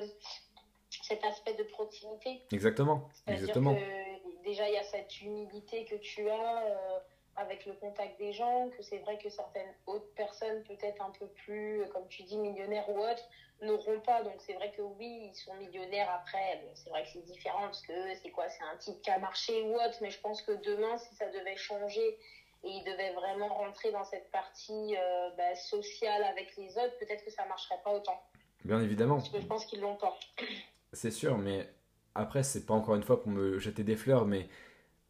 cet 1.02 1.24
aspect 1.24 1.54
de 1.54 1.62
proximité. 1.62 2.42
Exactement. 2.50 3.08
Exactement. 3.28 3.74
Que, 3.74 4.42
déjà, 4.42 4.68
il 4.68 4.74
y 4.74 4.78
a 4.78 4.82
cette 4.82 5.20
humilité 5.20 5.84
que 5.84 5.94
tu 5.96 6.28
as. 6.28 6.64
Euh, 6.64 6.98
avec 7.38 7.64
le 7.66 7.72
contact 7.74 8.18
des 8.18 8.32
gens, 8.32 8.68
que 8.76 8.82
c'est 8.82 8.98
vrai 8.98 9.16
que 9.18 9.30
certaines 9.30 9.72
autres 9.86 10.12
personnes, 10.16 10.62
peut-être 10.64 11.00
un 11.00 11.10
peu 11.10 11.28
plus, 11.44 11.84
comme 11.92 12.06
tu 12.08 12.24
dis, 12.24 12.36
millionnaires 12.36 12.88
ou 12.88 12.98
autres, 12.98 13.22
n'auront 13.62 14.00
pas. 14.00 14.22
Donc 14.22 14.34
c'est 14.38 14.54
vrai 14.54 14.72
que 14.72 14.82
oui, 14.82 15.30
ils 15.30 15.34
sont 15.34 15.54
millionnaires 15.54 16.10
après. 16.10 16.60
c'est 16.74 16.90
vrai 16.90 17.04
que 17.04 17.10
c'est 17.10 17.24
différent 17.24 17.62
parce 17.62 17.82
que 17.82 18.14
c'est 18.22 18.30
quoi? 18.30 18.48
C'est 18.48 18.64
un 18.64 18.76
type 18.76 19.00
qui 19.02 19.10
a 19.10 19.18
marché 19.18 19.62
ou 19.62 19.74
autre. 19.74 19.98
Mais 20.00 20.10
je 20.10 20.20
pense 20.20 20.42
que 20.42 20.52
demain, 20.52 20.98
si 20.98 21.14
ça 21.14 21.28
devait 21.28 21.56
changer 21.56 22.18
et 22.64 22.68
ils 22.68 22.84
devaient 22.84 23.12
vraiment 23.12 23.48
rentrer 23.48 23.92
dans 23.92 24.04
cette 24.04 24.30
partie 24.30 24.96
euh, 24.96 25.30
bah, 25.36 25.54
sociale 25.54 26.24
avec 26.24 26.56
les 26.56 26.70
autres, 26.78 26.98
peut-être 26.98 27.24
que 27.24 27.30
ça 27.30 27.44
marcherait 27.46 27.80
pas 27.84 27.92
autant. 27.92 28.20
Bien 28.64 28.80
évidemment. 28.80 29.16
Parce 29.16 29.30
que 29.30 29.40
je 29.40 29.46
pense 29.46 29.66
qu'ils 29.66 29.80
l'ont 29.80 29.96
pas. 29.96 30.18
C'est 30.92 31.10
sûr, 31.10 31.38
mais 31.38 31.68
après, 32.14 32.42
c'est 32.42 32.64
pas 32.64 32.74
encore 32.74 32.94
une 32.94 33.02
fois 33.02 33.22
pour 33.22 33.30
me 33.30 33.58
jeter 33.58 33.84
des 33.84 33.94
fleurs, 33.94 34.24
mais 34.24 34.48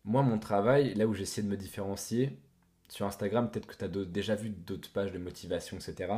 moi, 0.05 0.23
mon 0.23 0.39
travail, 0.39 0.93
là 0.95 1.07
où 1.07 1.15
j'essaie 1.15 1.43
de 1.43 1.47
me 1.47 1.57
différencier, 1.57 2.37
sur 2.89 3.07
Instagram, 3.07 3.51
peut-être 3.51 3.67
que 3.67 3.77
tu 3.77 3.85
as 3.85 3.89
déjà 3.89 4.35
vu 4.35 4.51
d'autres 4.51 4.93
pages 4.93 5.13
de 5.13 5.19
motivation, 5.19 5.77
etc. 5.77 6.13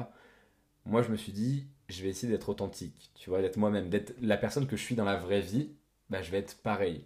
Moi, 0.86 1.02
je 1.02 1.10
me 1.10 1.16
suis 1.16 1.32
dit, 1.32 1.66
je 1.88 2.02
vais 2.02 2.08
essayer 2.08 2.32
d'être 2.32 2.48
authentique, 2.48 3.10
tu 3.14 3.30
vois, 3.30 3.42
d'être 3.42 3.56
moi-même, 3.56 3.90
d'être 3.90 4.14
la 4.20 4.36
personne 4.36 4.66
que 4.66 4.76
je 4.76 4.82
suis 4.82 4.94
dans 4.94 5.04
la 5.04 5.16
vraie 5.16 5.40
vie, 5.40 5.74
bah, 6.08 6.22
je 6.22 6.30
vais 6.30 6.38
être 6.38 6.62
pareil. 6.62 7.04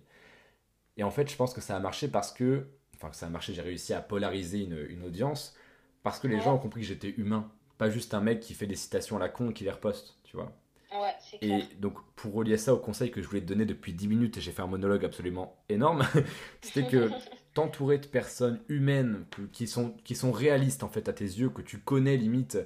Et 0.96 1.02
en 1.02 1.10
fait, 1.10 1.28
je 1.28 1.36
pense 1.36 1.52
que 1.52 1.60
ça 1.60 1.76
a 1.76 1.80
marché 1.80 2.08
parce 2.08 2.32
que, 2.32 2.68
enfin, 3.04 3.10
que 3.10 3.16
ça 3.16 3.26
a 3.26 3.30
marché, 3.30 3.52
j'ai 3.52 3.62
réussi 3.62 3.92
à 3.92 4.00
polariser 4.00 4.60
une, 4.60 4.86
une 4.88 5.02
audience 5.04 5.56
parce 6.02 6.18
que 6.18 6.26
les 6.26 6.40
gens 6.40 6.54
ont 6.54 6.58
compris 6.58 6.82
que 6.82 6.86
j'étais 6.86 7.10
humain, 7.16 7.50
pas 7.78 7.90
juste 7.90 8.14
un 8.14 8.20
mec 8.20 8.40
qui 8.40 8.54
fait 8.54 8.66
des 8.66 8.76
citations 8.76 9.16
à 9.16 9.20
la 9.20 9.28
con 9.28 9.50
et 9.50 9.52
qui 9.52 9.64
les 9.64 9.70
reposte, 9.70 10.16
tu 10.24 10.36
vois. 10.36 10.52
Ouais, 10.92 11.14
et 11.42 11.62
donc, 11.80 11.98
pour 12.14 12.34
relier 12.34 12.56
ça 12.56 12.72
au 12.72 12.78
conseil 12.78 13.10
que 13.10 13.20
je 13.20 13.26
voulais 13.26 13.40
te 13.40 13.46
donner 13.46 13.64
depuis 13.64 13.92
10 13.92 14.06
minutes, 14.06 14.36
et 14.36 14.40
j'ai 14.40 14.52
fait 14.52 14.62
un 14.62 14.68
monologue 14.68 15.04
absolument 15.04 15.56
énorme, 15.68 16.04
c'était 16.60 16.86
que 16.86 17.10
t'entourer 17.54 17.98
de 17.98 18.06
personnes 18.06 18.60
humaines 18.68 19.24
qui, 19.52 19.66
sont, 19.66 19.92
qui 20.04 20.14
sont 20.14 20.30
réalistes 20.30 20.82
en 20.84 20.88
fait 20.88 21.08
à 21.08 21.12
tes 21.12 21.24
yeux, 21.24 21.48
que 21.48 21.62
tu 21.62 21.78
connais 21.78 22.16
limite, 22.16 22.58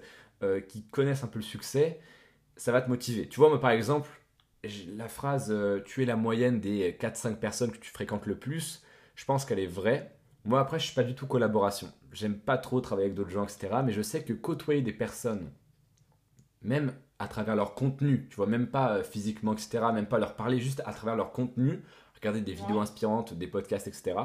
euh, 0.42 0.60
qui 0.60 0.84
connaissent 0.84 1.24
un 1.24 1.28
peu 1.28 1.38
le 1.38 1.44
succès, 1.44 2.00
ça 2.56 2.72
va 2.72 2.82
te 2.82 2.88
motiver. 2.88 3.28
Tu 3.28 3.40
vois, 3.40 3.48
moi 3.48 3.60
par 3.60 3.70
exemple, 3.70 4.10
la 4.96 5.08
phrase 5.08 5.50
euh, 5.50 5.80
tu 5.84 6.02
es 6.02 6.06
la 6.06 6.16
moyenne 6.16 6.60
des 6.60 6.92
4-5 6.92 7.36
personnes 7.36 7.70
que 7.70 7.78
tu 7.78 7.90
fréquentes 7.90 8.26
le 8.26 8.36
plus, 8.36 8.82
je 9.14 9.24
pense 9.24 9.44
qu'elle 9.44 9.58
est 9.60 9.66
vraie. 9.66 10.17
Moi 10.48 10.60
après, 10.60 10.78
je 10.78 10.86
suis 10.86 10.94
pas 10.94 11.04
du 11.04 11.14
tout 11.14 11.26
collaboration. 11.26 11.92
J'aime 12.10 12.38
pas 12.38 12.56
trop 12.56 12.80
travailler 12.80 13.08
avec 13.08 13.14
d'autres 13.14 13.28
gens, 13.28 13.44
etc. 13.44 13.68
Mais 13.84 13.92
je 13.92 14.00
sais 14.00 14.24
que 14.24 14.32
côtoyer 14.32 14.80
des 14.80 14.94
personnes, 14.94 15.50
même 16.62 16.94
à 17.18 17.28
travers 17.28 17.54
leur 17.54 17.74
contenu, 17.74 18.26
tu 18.30 18.36
vois, 18.36 18.46
même 18.46 18.66
pas 18.66 18.96
euh, 18.96 19.02
physiquement, 19.02 19.52
etc., 19.52 19.80
même 19.92 20.06
pas 20.06 20.18
leur 20.18 20.36
parler, 20.36 20.58
juste 20.58 20.80
à 20.86 20.94
travers 20.94 21.16
leur 21.16 21.32
contenu, 21.32 21.82
regarder 22.16 22.40
des 22.40 22.54
vidéos 22.54 22.80
inspirantes, 22.80 23.34
des 23.34 23.46
podcasts, 23.46 23.88
etc., 23.88 24.16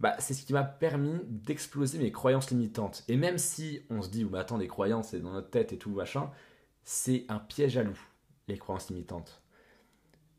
bah, 0.00 0.16
c'est 0.18 0.34
ce 0.34 0.44
qui 0.44 0.52
m'a 0.52 0.64
permis 0.64 1.20
d'exploser 1.26 1.98
mes 1.98 2.10
croyances 2.10 2.50
limitantes. 2.50 3.04
Et 3.06 3.16
même 3.16 3.38
si 3.38 3.82
on 3.88 4.02
se 4.02 4.10
dit, 4.10 4.24
oh, 4.24 4.28
bah, 4.28 4.40
attends, 4.40 4.58
des 4.58 4.66
croyances, 4.66 5.10
c'est 5.10 5.20
dans 5.20 5.32
notre 5.32 5.50
tête 5.50 5.72
et 5.72 5.78
tout, 5.78 5.90
machin, 5.90 6.28
c'est 6.82 7.24
un 7.28 7.38
piège 7.38 7.78
à 7.78 7.84
loup, 7.84 7.98
les 8.48 8.58
croyances 8.58 8.90
limitantes. 8.90 9.40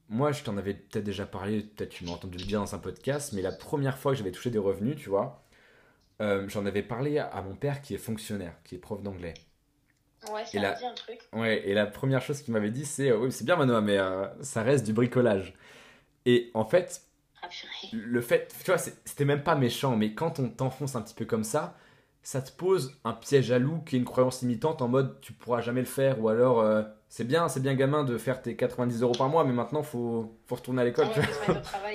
Moi, 0.09 0.31
je 0.31 0.43
t'en 0.43 0.57
avais 0.57 0.73
peut-être 0.73 1.03
déjà 1.03 1.25
parlé, 1.25 1.61
peut-être 1.61 1.89
tu 1.89 2.05
m'as 2.05 2.11
entendu 2.11 2.37
le 2.37 2.45
dire 2.45 2.59
dans 2.59 2.75
un 2.75 2.79
podcast, 2.79 3.33
mais 3.33 3.41
la 3.41 3.51
première 3.51 3.97
fois 3.97 4.13
que 4.13 4.17
j'avais 4.17 4.31
touché 4.31 4.49
des 4.49 4.57
revenus, 4.57 4.95
tu 4.95 5.09
vois, 5.09 5.43
euh, 6.21 6.47
j'en 6.47 6.65
avais 6.65 6.83
parlé 6.83 7.19
à 7.19 7.41
mon 7.41 7.55
père 7.55 7.81
qui 7.81 7.93
est 7.93 7.99
fonctionnaire, 7.99 8.53
qui 8.63 8.75
est 8.75 8.79
prof 8.79 9.01
d'anglais. 9.03 9.33
Ouais, 10.31 10.45
ça 10.45 10.59
a 10.59 10.73
dit 10.75 10.85
un 10.85 10.93
truc. 10.93 11.19
Ouais, 11.33 11.67
et 11.67 11.73
la 11.73 11.85
première 11.85 12.21
chose 12.21 12.41
qu'il 12.41 12.53
m'avait 12.53 12.71
dit, 12.71 12.85
c'est 12.85 13.11
Oui, 13.11 13.31
c'est 13.31 13.43
bien, 13.43 13.55
Manoa, 13.55 13.81
mais 13.81 13.97
euh, 13.97 14.27
ça 14.41 14.63
reste 14.63 14.85
du 14.85 14.93
bricolage. 14.93 15.53
Et 16.25 16.51
en 16.53 16.65
fait, 16.65 17.03
ah, 17.41 17.47
le 17.93 18.21
fait, 18.21 18.53
tu 18.63 18.71
vois, 18.71 18.77
c'était 18.77 19.25
même 19.25 19.43
pas 19.43 19.55
méchant, 19.55 19.95
mais 19.95 20.13
quand 20.13 20.39
on 20.39 20.49
t'enfonce 20.49 20.95
un 20.95 21.01
petit 21.01 21.13
peu 21.13 21.25
comme 21.25 21.43
ça, 21.43 21.77
ça 22.23 22.41
te 22.41 22.51
pose 22.51 22.99
un 23.03 23.13
piège 23.13 23.51
à 23.51 23.59
loup 23.59 23.79
qui 23.85 23.95
est 23.95 23.99
une 23.99 24.05
croyance 24.05 24.41
limitante 24.41 24.81
en 24.81 24.87
mode 24.87 25.21
tu 25.21 25.33
pourras 25.33 25.61
jamais 25.61 25.79
le 25.81 25.87
faire, 25.87 26.21
ou 26.21 26.29
alors 26.29 26.59
euh, 26.59 26.83
c'est 27.09 27.23
bien, 27.23 27.47
c'est 27.47 27.61
bien 27.61 27.73
gamin 27.73 28.03
de 28.03 28.17
faire 28.17 28.41
tes 28.41 28.55
90 28.55 29.01
euros 29.01 29.13
par 29.13 29.29
mois, 29.29 29.43
mais 29.43 29.53
maintenant 29.53 29.83
faut, 29.83 30.37
faut 30.45 30.55
retourner 30.55 30.81
à 30.81 30.85
l'école. 30.85 31.07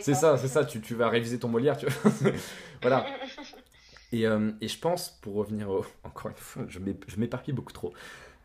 c'est 0.00 0.14
ça, 0.14 0.36
c'est 0.38 0.48
ça, 0.48 0.64
tu, 0.64 0.80
tu, 0.80 0.94
vas 0.94 1.08
réviser 1.08 1.38
ton 1.38 1.48
Molière, 1.48 1.76
tu 1.76 1.86
vois. 1.86 2.32
voilà. 2.82 3.06
Et, 4.12 4.26
euh, 4.26 4.52
et, 4.60 4.68
je 4.68 4.78
pense, 4.78 5.18
pour 5.22 5.34
revenir 5.34 5.70
au, 5.70 5.84
encore 6.04 6.30
une 6.30 6.36
fois, 6.36 6.64
je 6.68 7.16
m'éparpille 7.18 7.54
beaucoup 7.54 7.72
trop. 7.72 7.92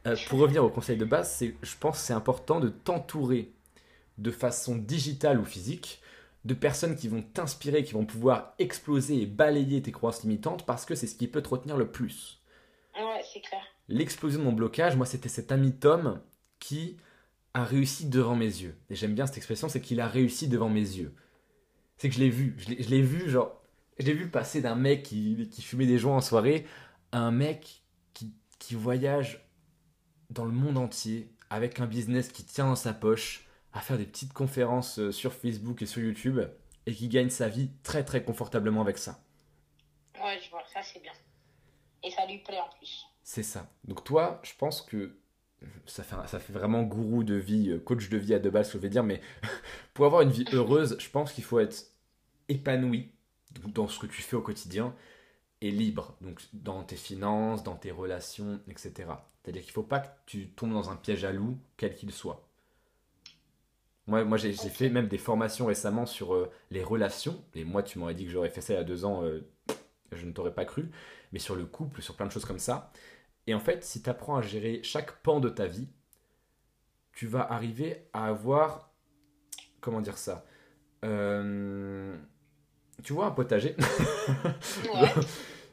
Euh, 0.05 0.15
pour 0.29 0.39
revenir 0.39 0.63
au 0.63 0.69
conseil 0.69 0.97
de 0.97 1.05
base, 1.05 1.31
c'est, 1.31 1.55
je 1.61 1.75
pense 1.77 1.99
que 1.99 2.05
c'est 2.05 2.13
important 2.13 2.59
de 2.59 2.69
t'entourer 2.69 3.51
de 4.17 4.31
façon 4.31 4.75
digitale 4.75 5.39
ou 5.39 5.45
physique 5.45 6.01
de 6.45 6.53
personnes 6.53 6.95
qui 6.95 7.07
vont 7.09 7.21
t'inspirer, 7.21 7.83
qui 7.83 7.93
vont 7.93 8.05
pouvoir 8.05 8.53
exploser 8.57 9.21
et 9.21 9.25
balayer 9.25 9.81
tes 9.81 9.91
croyances 9.91 10.23
limitantes 10.23 10.65
parce 10.65 10.85
que 10.85 10.95
c'est 10.95 11.07
ce 11.07 11.15
qui 11.15 11.27
peut 11.27 11.41
te 11.41 11.49
retenir 11.49 11.75
le 11.75 11.91
plus. 11.91 12.41
Ouais, 12.95 13.21
c'est 13.31 13.41
clair. 13.41 13.61
L'explosion 13.89 14.39
de 14.39 14.45
mon 14.45 14.53
blocage, 14.53 14.95
moi, 14.95 15.05
c'était 15.05 15.29
cet 15.29 15.51
ami 15.51 15.73
Tom 15.73 16.21
qui 16.59 16.97
a 17.53 17.63
réussi 17.63 18.07
devant 18.07 18.35
mes 18.35 18.45
yeux. 18.45 18.77
Et 18.89 18.95
j'aime 18.95 19.15
bien 19.15 19.25
cette 19.25 19.37
expression, 19.37 19.69
c'est 19.69 19.81
qu'il 19.81 19.99
a 19.99 20.07
réussi 20.07 20.47
devant 20.47 20.69
mes 20.69 20.79
yeux. 20.79 21.13
C'est 21.97 22.09
que 22.09 22.15
je 22.15 22.19
l'ai 22.19 22.29
vu, 22.29 22.55
je 22.57 22.89
l'ai 22.89 23.01
vu, 23.01 23.29
genre, 23.29 23.61
je 23.97 24.05
l'ai 24.05 24.13
vu 24.13 24.29
passer 24.29 24.61
d'un 24.61 24.75
mec 24.75 25.03
qui, 25.03 25.49
qui, 25.51 25.61
fumait 25.61 25.87
des 25.87 25.97
joints 25.97 26.17
en 26.17 26.21
soirée 26.21 26.67
à 27.11 27.19
un 27.19 27.31
mec 27.31 27.81
qui, 28.13 28.33
qui 28.59 28.75
voyage 28.75 29.47
dans 30.29 30.45
le 30.45 30.51
monde 30.51 30.77
entier 30.77 31.31
avec 31.49 31.79
un 31.79 31.87
business 31.87 32.31
qui 32.31 32.43
tient 32.43 32.65
dans 32.65 32.75
sa 32.75 32.93
poche, 32.93 33.47
à 33.73 33.79
faire 33.79 33.97
des 33.97 34.05
petites 34.05 34.33
conférences 34.33 34.99
euh, 34.99 35.11
sur 35.11 35.33
Facebook 35.33 35.81
et 35.81 35.85
sur 35.85 36.01
YouTube 36.01 36.39
et 36.85 36.93
qui 36.93 37.09
gagne 37.09 37.29
sa 37.29 37.47
vie 37.47 37.69
très 37.83 38.03
très 38.03 38.23
confortablement 38.23 38.81
avec 38.81 38.97
ça. 38.97 39.19
Ouais, 40.23 40.39
je 40.43 40.49
vois, 40.49 40.63
ça 40.73 40.81
c'est 40.81 41.01
bien. 41.01 41.13
Et 42.03 42.11
ça 42.11 42.25
lui 42.25 42.39
plaît 42.39 42.59
en 42.59 42.69
plus. 42.77 43.05
C'est 43.23 43.43
ça. 43.43 43.69
Donc 43.83 44.03
toi, 44.03 44.39
je 44.43 44.53
pense 44.57 44.81
que 44.81 45.17
ça 45.85 46.03
fait, 46.03 46.15
ça 46.27 46.39
fait 46.39 46.53
vraiment 46.53 46.83
gourou 46.83 47.23
de 47.23 47.35
vie, 47.35 47.69
euh, 47.71 47.79
coach 47.79 48.09
de 48.09 48.17
vie 48.17 48.33
à 48.33 48.39
deux 48.39 48.49
balles, 48.49 48.65
ce 48.65 48.73
que 48.73 48.77
je 48.77 48.83
vais 48.83 48.89
dire, 48.89 49.03
mais 49.03 49.21
pour 49.93 50.05
avoir 50.05 50.21
une 50.21 50.29
vie 50.29 50.45
heureuse, 50.53 50.97
je 50.99 51.09
pense 51.09 51.31
qu'il 51.31 51.43
faut 51.43 51.59
être 51.59 51.91
épanoui 52.49 53.11
dans 53.65 53.87
ce 53.87 53.99
que 53.99 54.07
tu 54.07 54.21
fais 54.21 54.35
au 54.35 54.41
quotidien 54.41 54.93
et 55.61 55.71
libre, 55.71 56.15
donc 56.21 56.41
dans 56.53 56.83
tes 56.83 56.95
finances, 56.95 57.63
dans 57.63 57.75
tes 57.75 57.91
relations, 57.91 58.59
etc. 58.69 58.93
C'est-à-dire 59.41 59.63
qu'il 59.63 59.71
ne 59.71 59.75
faut 59.75 59.83
pas 59.83 59.99
que 59.99 60.07
tu 60.25 60.49
tombes 60.49 60.73
dans 60.73 60.91
un 60.91 60.95
piège 60.95 61.23
à 61.25 61.31
loup, 61.31 61.57
quel 61.77 61.95
qu'il 61.95 62.11
soit. 62.11 62.47
Moi, 64.05 64.23
moi 64.23 64.37
j'ai 64.37 64.53
fait 64.53 64.89
même 64.89 65.07
des 65.07 65.17
formations 65.17 65.65
récemment 65.65 66.05
sur 66.05 66.35
euh, 66.35 66.49
les 66.69 66.83
relations, 66.83 67.43
et 67.55 67.63
moi 67.63 67.81
tu 67.83 67.97
m'aurais 67.97 68.13
dit 68.13 68.25
que 68.25 68.31
j'aurais 68.31 68.49
fait 68.49 68.61
ça 68.61 68.73
il 68.73 68.77
y 68.77 68.79
a 68.79 68.83
deux 68.83 69.03
ans, 69.03 69.23
euh, 69.23 69.49
je 70.11 70.25
ne 70.25 70.31
t'aurais 70.31 70.53
pas 70.53 70.65
cru, 70.65 70.91
mais 71.31 71.39
sur 71.39 71.55
le 71.55 71.65
couple, 71.65 72.01
sur 72.01 72.15
plein 72.15 72.27
de 72.27 72.31
choses 72.31 72.45
comme 72.45 72.59
ça. 72.59 72.91
Et 73.47 73.53
en 73.53 73.59
fait, 73.59 73.83
si 73.83 74.01
tu 74.03 74.09
apprends 74.09 74.37
à 74.37 74.41
gérer 74.41 74.81
chaque 74.83 75.21
pan 75.23 75.39
de 75.39 75.49
ta 75.49 75.65
vie, 75.67 75.89
tu 77.13 77.27
vas 77.27 77.51
arriver 77.51 78.07
à 78.13 78.27
avoir, 78.27 78.91
comment 79.81 80.01
dire 80.01 80.17
ça, 80.17 80.45
euh, 81.05 82.15
tu 83.03 83.13
vois 83.13 83.27
un 83.27 83.31
potager? 83.31 83.75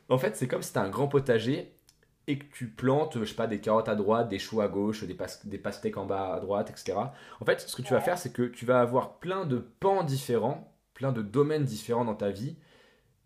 En 0.09 0.19
fait, 0.19 0.37
c'est 0.37 0.49
comme 0.49 0.63
si 0.63 0.73
tu 0.73 0.79
un 0.79 0.89
grand 0.91 1.09
potager 1.09 1.75
et 2.27 2.39
que 2.39 2.45
tu 2.55 2.69
plantes, 2.69 3.19
je 3.19 3.25
sais 3.25 3.35
pas, 3.35 3.47
des 3.47 3.61
carottes 3.61 3.89
à 3.89 3.95
droite, 3.95 4.29
des 4.29 4.39
choux 4.39 4.61
à 4.61 4.69
gauche, 4.69 5.05
des, 5.05 5.17
des 5.45 5.59
pastèques 5.59 5.97
en 5.97 6.07
bas 6.07 6.35
à 6.35 6.41
droite, 6.41 6.71
etc. 6.71 6.99
En 7.41 7.45
fait, 7.45 7.61
ce 7.61 7.75
que 7.77 7.83
tu 7.83 7.95
vas 7.95 8.01
faire, 8.01 8.19
c'est 8.19 8.33
que 8.33 8.43
tu 8.43 8.67
vas 8.67 8.81
avoir 8.81 9.19
plein 9.19 9.47
de 9.47 9.59
pans 9.59 10.03
différents, 10.05 10.75
plein 10.95 11.13
de 11.13 11.23
domaines 11.23 11.65
différents 11.65 12.05
dans 12.05 12.15
ta 12.15 12.31
vie 12.31 12.57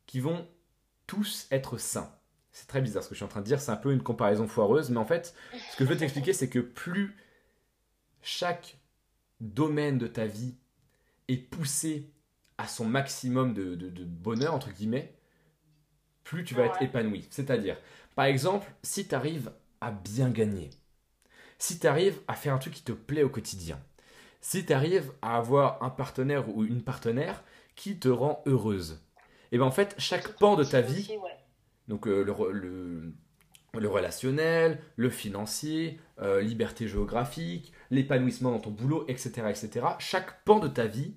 qui 0.07 0.21
vont 0.21 0.47
tous 1.07 1.49
être 1.51 1.79
sains. 1.79 2.18
C'est 2.53 2.67
très 2.67 2.81
bizarre 2.81 3.03
ce 3.03 3.09
que 3.09 3.15
je 3.15 3.19
suis 3.19 3.25
en 3.25 3.29
train 3.29 3.41
de 3.41 3.47
dire, 3.47 3.61
c'est 3.61 3.71
un 3.71 3.77
peu 3.77 3.93
une 3.93 4.03
comparaison 4.03 4.49
foireuse, 4.49 4.91
mais 4.91 4.99
en 4.99 5.05
fait, 5.05 5.35
ce 5.71 5.77
que 5.77 5.85
je 5.85 5.91
veux 5.91 5.97
t'expliquer, 5.97 6.33
c'est 6.33 6.49
que 6.49 6.59
plus 6.59 7.17
chaque 8.23 8.79
domaine 9.41 9.99
de 9.99 10.07
ta 10.07 10.27
vie 10.27 10.55
est 11.29 11.37
poussé 11.37 12.11
à 12.57 12.67
son 12.67 12.85
maximum 12.85 13.55
de, 13.55 14.05
bonheur, 14.05 14.55
entre 14.55 14.73
guillemets, 14.73 15.15
plus 16.25 16.45
tu 16.45 16.55
vas 16.55 16.65
être 16.65 16.83
épanoui. 16.83 17.27
C'est-à-dire, 17.31 17.77
par 18.17 18.25
exemple, 18.25 18.71
si 18.83 19.07
tu 19.07 19.15
arrives 19.15 19.53
à 19.81 19.93
bien 19.93 20.31
gagner, 20.31 20.71
si 21.59 21.79
tu 21.79 21.87
arrives 21.87 22.21
à 22.27 22.35
faire 22.35 22.55
un 22.55 22.59
truc 22.59 22.75
qui 22.75 22.83
te 22.83 22.93
plaît 22.93 23.23
au 23.23 23.29
quotidien, 23.29 23.81
si 24.41 24.67
tu 24.67 24.73
arrives 24.73 25.13
à 25.23 25.37
avoir 25.37 25.83
un 25.83 25.91
partenaire 25.91 26.49
ou 26.55 26.65
une 26.65 26.83
partenaire 26.83 27.43
qui 27.77 27.99
te 27.99 28.09
rend 28.09 28.43
heureuse, 28.47 29.01
et 29.53 29.59
bien 29.59 29.67
en 29.67 29.71
fait, 29.71 29.95
chaque 29.99 30.37
pan 30.37 30.57
de 30.57 30.65
ta 30.65 30.81
vie, 30.81 31.11
donc 31.89 32.07
euh, 32.07 32.23
le, 32.23 33.13
le, 33.79 33.89
relationnel, 33.89 34.81
le 34.97 35.11
financier, 35.11 35.99
euh, 36.21 36.41
liberté 36.41 36.87
géographique, 36.87 37.73
l'épanouissement 37.91 38.53
dans 38.53 38.61
ton 38.61 38.71
boulot, 38.71 39.05
etc., 39.09 39.31
etc., 39.49 39.87
chaque 39.99 40.45
pan 40.45 40.59
de 40.59 40.69
ta 40.69 40.87
vie 40.87 41.15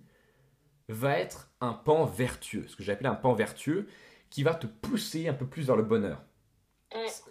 va 0.89 1.17
être 1.17 1.51
un 1.61 1.73
pan 1.73 2.05
vertueux, 2.05 2.65
ce 2.67 2.75
que 2.75 2.83
j'appelle 2.83 3.07
un 3.07 3.15
pan 3.15 3.33
vertueux, 3.33 3.87
qui 4.29 4.43
va 4.43 4.53
te 4.55 4.67
pousser 4.67 5.27
un 5.27 5.33
peu 5.33 5.45
plus 5.45 5.67
vers 5.67 5.75
le 5.75 5.83
bonheur. 5.83 6.21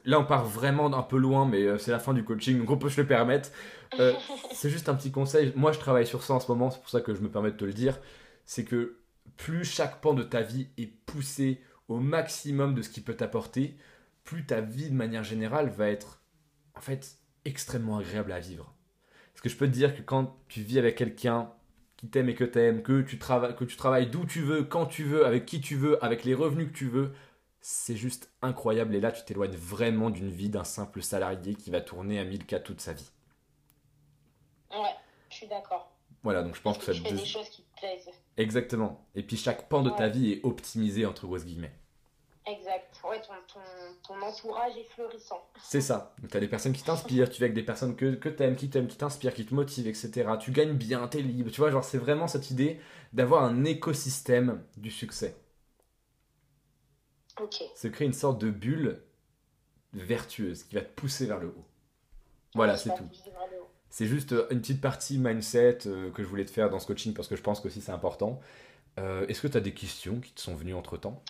Là, 0.04 0.18
on 0.18 0.24
part 0.24 0.44
vraiment 0.44 0.86
un 0.92 1.02
peu 1.02 1.18
loin, 1.18 1.46
mais 1.46 1.62
euh, 1.62 1.78
c'est 1.78 1.90
la 1.90 1.98
fin 1.98 2.14
du 2.14 2.24
coaching, 2.24 2.58
donc 2.58 2.70
on 2.70 2.78
peut 2.78 2.88
se 2.88 3.00
le 3.00 3.06
permettre. 3.06 3.50
Euh, 3.98 4.14
c'est 4.52 4.70
juste 4.70 4.88
un 4.88 4.94
petit 4.94 5.10
conseil. 5.10 5.52
Moi, 5.54 5.72
je 5.72 5.78
travaille 5.78 6.06
sur 6.06 6.22
ça 6.22 6.34
en 6.34 6.40
ce 6.40 6.50
moment, 6.50 6.70
c'est 6.70 6.80
pour 6.80 6.88
ça 6.88 7.00
que 7.00 7.14
je 7.14 7.20
me 7.20 7.30
permets 7.30 7.50
de 7.50 7.56
te 7.56 7.64
le 7.64 7.72
dire. 7.72 7.98
C'est 8.46 8.64
que 8.64 8.98
plus 9.36 9.64
chaque 9.64 10.00
pan 10.00 10.14
de 10.14 10.22
ta 10.22 10.40
vie 10.40 10.68
est 10.78 10.86
poussé 10.86 11.60
au 11.90 11.98
maximum 11.98 12.74
de 12.74 12.82
ce 12.82 12.88
qu'il 12.88 13.02
peut 13.02 13.16
t'apporter, 13.16 13.76
plus 14.22 14.46
ta 14.46 14.60
vie 14.60 14.88
de 14.88 14.94
manière 14.94 15.24
générale 15.24 15.68
va 15.70 15.88
être 15.88 16.22
en 16.76 16.80
fait 16.80 17.16
extrêmement 17.44 17.98
agréable 17.98 18.30
à 18.30 18.38
vivre. 18.38 18.72
Parce 19.32 19.42
que 19.42 19.48
je 19.48 19.56
peux 19.56 19.66
te 19.66 19.72
dire 19.72 19.96
que 19.96 20.02
quand 20.02 20.36
tu 20.48 20.62
vis 20.62 20.78
avec 20.78 20.96
quelqu'un 20.96 21.52
qui 21.96 22.08
t'aime 22.08 22.28
et 22.28 22.34
que 22.34 22.44
t'aimes, 22.44 22.82
que 22.82 23.02
tu 23.02 23.18
travailles, 23.18 23.56
que 23.56 23.64
tu 23.64 23.76
travailles 23.76 24.08
d'où 24.08 24.24
tu 24.24 24.40
veux, 24.40 24.62
quand 24.62 24.86
tu 24.86 25.02
veux, 25.02 25.26
avec 25.26 25.46
qui 25.46 25.60
tu 25.60 25.74
veux, 25.74 26.02
avec 26.04 26.24
les 26.24 26.34
revenus 26.34 26.68
que 26.68 26.76
tu 26.76 26.88
veux, 26.88 27.12
c'est 27.60 27.96
juste 27.96 28.30
incroyable. 28.40 28.94
Et 28.94 29.00
là, 29.00 29.10
tu 29.10 29.24
t'éloignes 29.24 29.56
vraiment 29.56 30.10
d'une 30.10 30.30
vie 30.30 30.48
d'un 30.48 30.64
simple 30.64 31.02
salarié 31.02 31.56
qui 31.56 31.70
va 31.70 31.80
tourner 31.80 32.20
à 32.20 32.24
1000 32.24 32.46
cas 32.46 32.60
toute 32.60 32.80
sa 32.80 32.92
vie. 32.92 33.10
Ouais, 34.70 34.94
je 35.28 35.34
suis 35.34 35.48
d'accord. 35.48 35.92
Voilà, 36.22 36.42
donc 36.42 36.54
je 36.54 36.62
pense 36.62 36.78
que, 36.78 36.84
ça 36.84 36.92
tu 36.92 37.02
fais 37.02 37.12
des 37.12 37.24
choses 37.24 37.48
qui 37.48 37.62
te 37.62 37.86
Exactement. 38.36 39.06
Et 39.14 39.22
puis 39.22 39.36
chaque 39.36 39.68
pan 39.68 39.82
de 39.82 39.90
ta 39.90 40.08
vie 40.08 40.32
est 40.32 40.44
optimisé 40.44 41.04
entre 41.04 41.26
grosses 41.26 41.44
guillemets. 41.44 41.72
Exact. 42.50 43.00
Ouais, 43.04 43.20
ton, 43.20 43.34
ton, 43.52 43.60
ton 44.02 44.22
entourage 44.22 44.76
est 44.76 44.84
florissant. 44.84 45.46
C'est 45.62 45.80
ça. 45.80 46.14
Tu 46.28 46.36
as 46.36 46.40
des 46.40 46.48
personnes 46.48 46.72
qui 46.72 46.82
t'inspirent, 46.82 47.28
tu 47.28 47.38
vis 47.38 47.44
avec 47.44 47.54
des 47.54 47.62
personnes 47.62 47.94
que, 47.94 48.14
que 48.14 48.28
tu 48.28 48.42
aimes, 48.42 48.56
qui 48.56 48.70
t'aiment, 48.70 48.88
qui 48.88 48.96
t'inspirent, 48.96 49.34
qui 49.34 49.46
te 49.46 49.54
motivent, 49.54 49.86
etc. 49.86 50.30
Tu 50.40 50.50
gagnes 50.50 50.74
bien, 50.74 51.06
tu 51.08 51.18
es 51.18 51.22
libre. 51.22 51.50
Tu 51.50 51.60
vois, 51.60 51.70
genre, 51.70 51.84
c'est 51.84 51.98
vraiment 51.98 52.26
cette 52.26 52.50
idée 52.50 52.80
d'avoir 53.12 53.44
un 53.44 53.64
écosystème 53.64 54.62
du 54.76 54.90
succès. 54.90 55.36
Ok. 57.40 57.62
Se 57.74 57.88
créer 57.88 58.06
une 58.06 58.12
sorte 58.12 58.40
de 58.40 58.50
bulle 58.50 59.02
vertueuse 59.92 60.64
qui 60.64 60.74
va 60.74 60.82
te 60.82 60.92
pousser 60.92 61.26
vers 61.26 61.38
le 61.38 61.48
haut. 61.48 61.66
Voilà, 62.54 62.76
c'est 62.76 62.90
tout. 62.90 63.08
C'est 63.90 64.06
juste 64.06 64.32
euh, 64.32 64.46
une 64.50 64.60
petite 64.60 64.80
partie 64.80 65.18
mindset 65.18 65.78
euh, 65.86 66.10
que 66.10 66.22
je 66.22 66.28
voulais 66.28 66.44
te 66.44 66.50
faire 66.50 66.70
dans 66.70 66.78
ce 66.78 66.86
coaching 66.86 67.12
parce 67.12 67.26
que 67.28 67.36
je 67.36 67.42
pense 67.42 67.60
que 67.60 67.68
aussi 67.68 67.80
c'est 67.80 67.92
important. 67.92 68.40
Euh, 68.98 69.26
est-ce 69.26 69.40
que 69.40 69.48
tu 69.48 69.56
as 69.56 69.60
des 69.60 69.74
questions 69.74 70.20
qui 70.20 70.32
te 70.32 70.40
sont 70.40 70.54
venues 70.54 70.74
entre 70.74 70.96
temps 70.96 71.22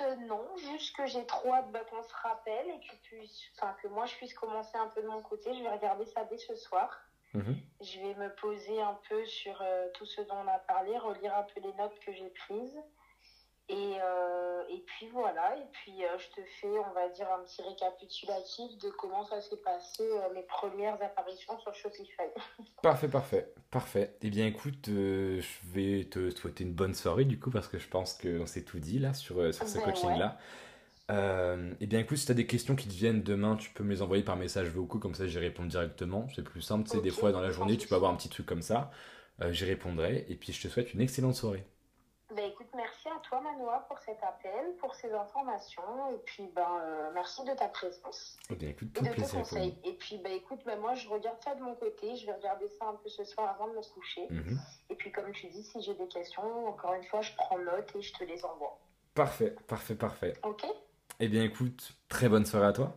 écoute, 0.00 0.18
non, 0.26 0.56
juste 0.56 0.94
que 0.94 1.06
j'ai 1.06 1.24
trop 1.24 1.52
hâte 1.52 1.70
bah, 1.70 1.84
qu'on 1.84 2.02
se 2.02 2.14
rappelle 2.22 2.68
et 2.70 2.78
que, 2.80 2.96
puisse, 3.02 3.50
que 3.82 3.86
moi 3.88 4.06
je 4.06 4.14
puisse 4.16 4.34
commencer 4.34 4.76
un 4.76 4.88
peu 4.88 5.02
de 5.02 5.08
mon 5.08 5.22
côté. 5.22 5.54
Je 5.54 5.62
vais 5.62 5.70
regarder 5.70 6.06
ça 6.06 6.24
dès 6.24 6.38
ce 6.38 6.54
soir. 6.54 6.88
Mhm. 7.34 7.56
Je 7.80 8.00
vais 8.00 8.14
me 8.14 8.30
poser 8.30 8.80
un 8.80 8.96
peu 9.08 9.24
sur 9.26 9.62
tout 9.94 10.06
ce 10.06 10.20
dont 10.22 10.36
on 10.36 10.48
a 10.48 10.58
parlé, 10.60 10.96
relire 10.98 11.34
un 11.34 11.44
peu 11.44 11.60
les 11.60 11.72
notes 11.72 11.98
que 12.04 12.12
j'ai 12.12 12.30
prises. 12.30 12.78
Et, 13.68 13.74
euh, 14.00 14.62
et 14.70 14.80
puis 14.86 15.08
voilà, 15.12 15.56
et 15.56 15.66
puis 15.72 16.04
euh, 16.04 16.16
je 16.18 16.40
te 16.40 16.46
fais, 16.60 16.68
on 16.68 16.92
va 16.94 17.08
dire, 17.08 17.26
un 17.32 17.42
petit 17.42 17.62
récapitulatif 17.62 18.78
de 18.78 18.90
comment 18.90 19.24
ça 19.24 19.40
s'est 19.40 19.56
passé, 19.56 20.04
euh, 20.04 20.32
mes 20.34 20.44
premières 20.44 21.02
apparitions 21.02 21.58
sur 21.58 21.74
Shopify. 21.74 22.22
Parfait, 22.82 23.08
parfait, 23.08 23.52
parfait. 23.72 24.16
Eh 24.22 24.30
bien 24.30 24.46
écoute, 24.46 24.84
je 24.86 25.42
vais 25.64 26.04
te 26.04 26.30
souhaiter 26.30 26.62
une 26.62 26.74
bonne 26.74 26.94
soirée 26.94 27.24
du 27.24 27.40
coup, 27.40 27.50
parce 27.50 27.66
que 27.66 27.78
je 27.78 27.88
pense 27.88 28.14
qu'on 28.14 28.46
s'est 28.46 28.62
tout 28.62 28.78
dit 28.78 29.00
là 29.00 29.14
sur, 29.14 29.52
sur 29.52 29.66
ce 29.66 29.78
ben 29.78 29.84
coaching-là. 29.84 30.38
eh 31.80 31.86
bien 31.86 31.98
écoute, 31.98 32.18
si 32.18 32.26
tu 32.26 32.30
as 32.30 32.36
des 32.36 32.46
questions 32.46 32.76
qui 32.76 32.86
te 32.86 32.94
viennent 32.94 33.24
demain, 33.24 33.56
tu 33.56 33.70
peux 33.70 33.82
me 33.82 33.90
les 33.90 34.00
envoyer 34.02 34.22
par 34.22 34.36
message 34.36 34.68
vocaux, 34.68 35.00
comme 35.00 35.16
ça 35.16 35.26
j'y 35.26 35.40
réponds 35.40 35.64
directement. 35.64 36.28
C'est 36.36 36.44
plus 36.44 36.62
simple, 36.62 36.84
tu 36.88 36.96
sais, 36.96 37.02
des 37.02 37.10
fois 37.10 37.32
dans 37.32 37.40
la 37.40 37.50
journée, 37.50 37.76
tu 37.76 37.88
peux 37.88 37.96
avoir 37.96 38.12
un 38.12 38.16
petit 38.16 38.28
truc 38.28 38.46
comme 38.46 38.62
ça. 38.62 38.92
j'y 39.50 39.64
répondrai, 39.64 40.24
et 40.28 40.36
puis 40.36 40.52
je 40.52 40.62
te 40.62 40.68
souhaite 40.68 40.94
une 40.94 41.00
excellente 41.00 41.34
soirée. 41.34 41.66
Pour 43.88 43.98
cet 44.00 44.22
appel, 44.22 44.74
pour 44.80 44.94
ces 44.94 45.12
informations 45.12 46.10
et 46.12 46.18
puis 46.18 46.46
ben 46.54 46.66
euh, 46.82 47.10
merci 47.14 47.42
de 47.44 47.52
ta 47.54 47.68
présence 47.68 48.36
eh 48.50 48.54
bien, 48.54 48.68
écoute, 48.68 48.88
et 48.96 49.00
de 49.00 49.14
tes 49.14 49.36
conseils. 49.36 49.78
Et 49.84 49.94
puis 49.94 50.18
ben 50.18 50.32
écoute, 50.32 50.60
ben, 50.66 50.78
moi 50.78 50.94
je 50.94 51.08
regarde 51.08 51.38
ça 51.42 51.54
de 51.54 51.62
mon 51.62 51.74
côté, 51.74 52.16
je 52.16 52.26
vais 52.26 52.32
regarder 52.32 52.68
ça 52.68 52.86
un 52.86 52.94
peu 52.94 53.08
ce 53.08 53.24
soir 53.24 53.48
avant 53.48 53.68
de 53.68 53.76
me 53.76 53.82
coucher. 53.94 54.26
Mhm. 54.30 54.58
Et 54.90 54.94
puis 54.94 55.10
comme 55.10 55.32
tu 55.32 55.46
dis, 55.48 55.62
si 55.62 55.80
j'ai 55.80 55.94
des 55.94 56.08
questions, 56.08 56.68
encore 56.68 56.94
une 56.94 57.04
fois, 57.04 57.22
je 57.22 57.32
prends 57.36 57.58
note 57.58 57.90
et 57.96 58.02
je 58.02 58.12
te 58.12 58.24
les 58.24 58.44
envoie. 58.44 58.78
Parfait, 59.14 59.54
parfait, 59.66 59.94
parfait. 59.94 60.34
Ok. 60.42 60.66
Eh 61.18 61.28
bien 61.28 61.42
écoute, 61.42 61.96
très 62.08 62.28
bonne 62.28 62.44
soirée 62.44 62.66
à 62.66 62.72
toi. 62.72 62.94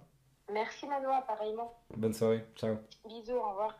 Merci 0.51 0.87
Manoa, 0.87 1.21
pareillement. 1.21 1.73
Bonne 1.95 2.13
soirée, 2.13 2.45
ciao. 2.55 2.77
Bisous, 3.05 3.33
au 3.33 3.49
revoir. 3.49 3.77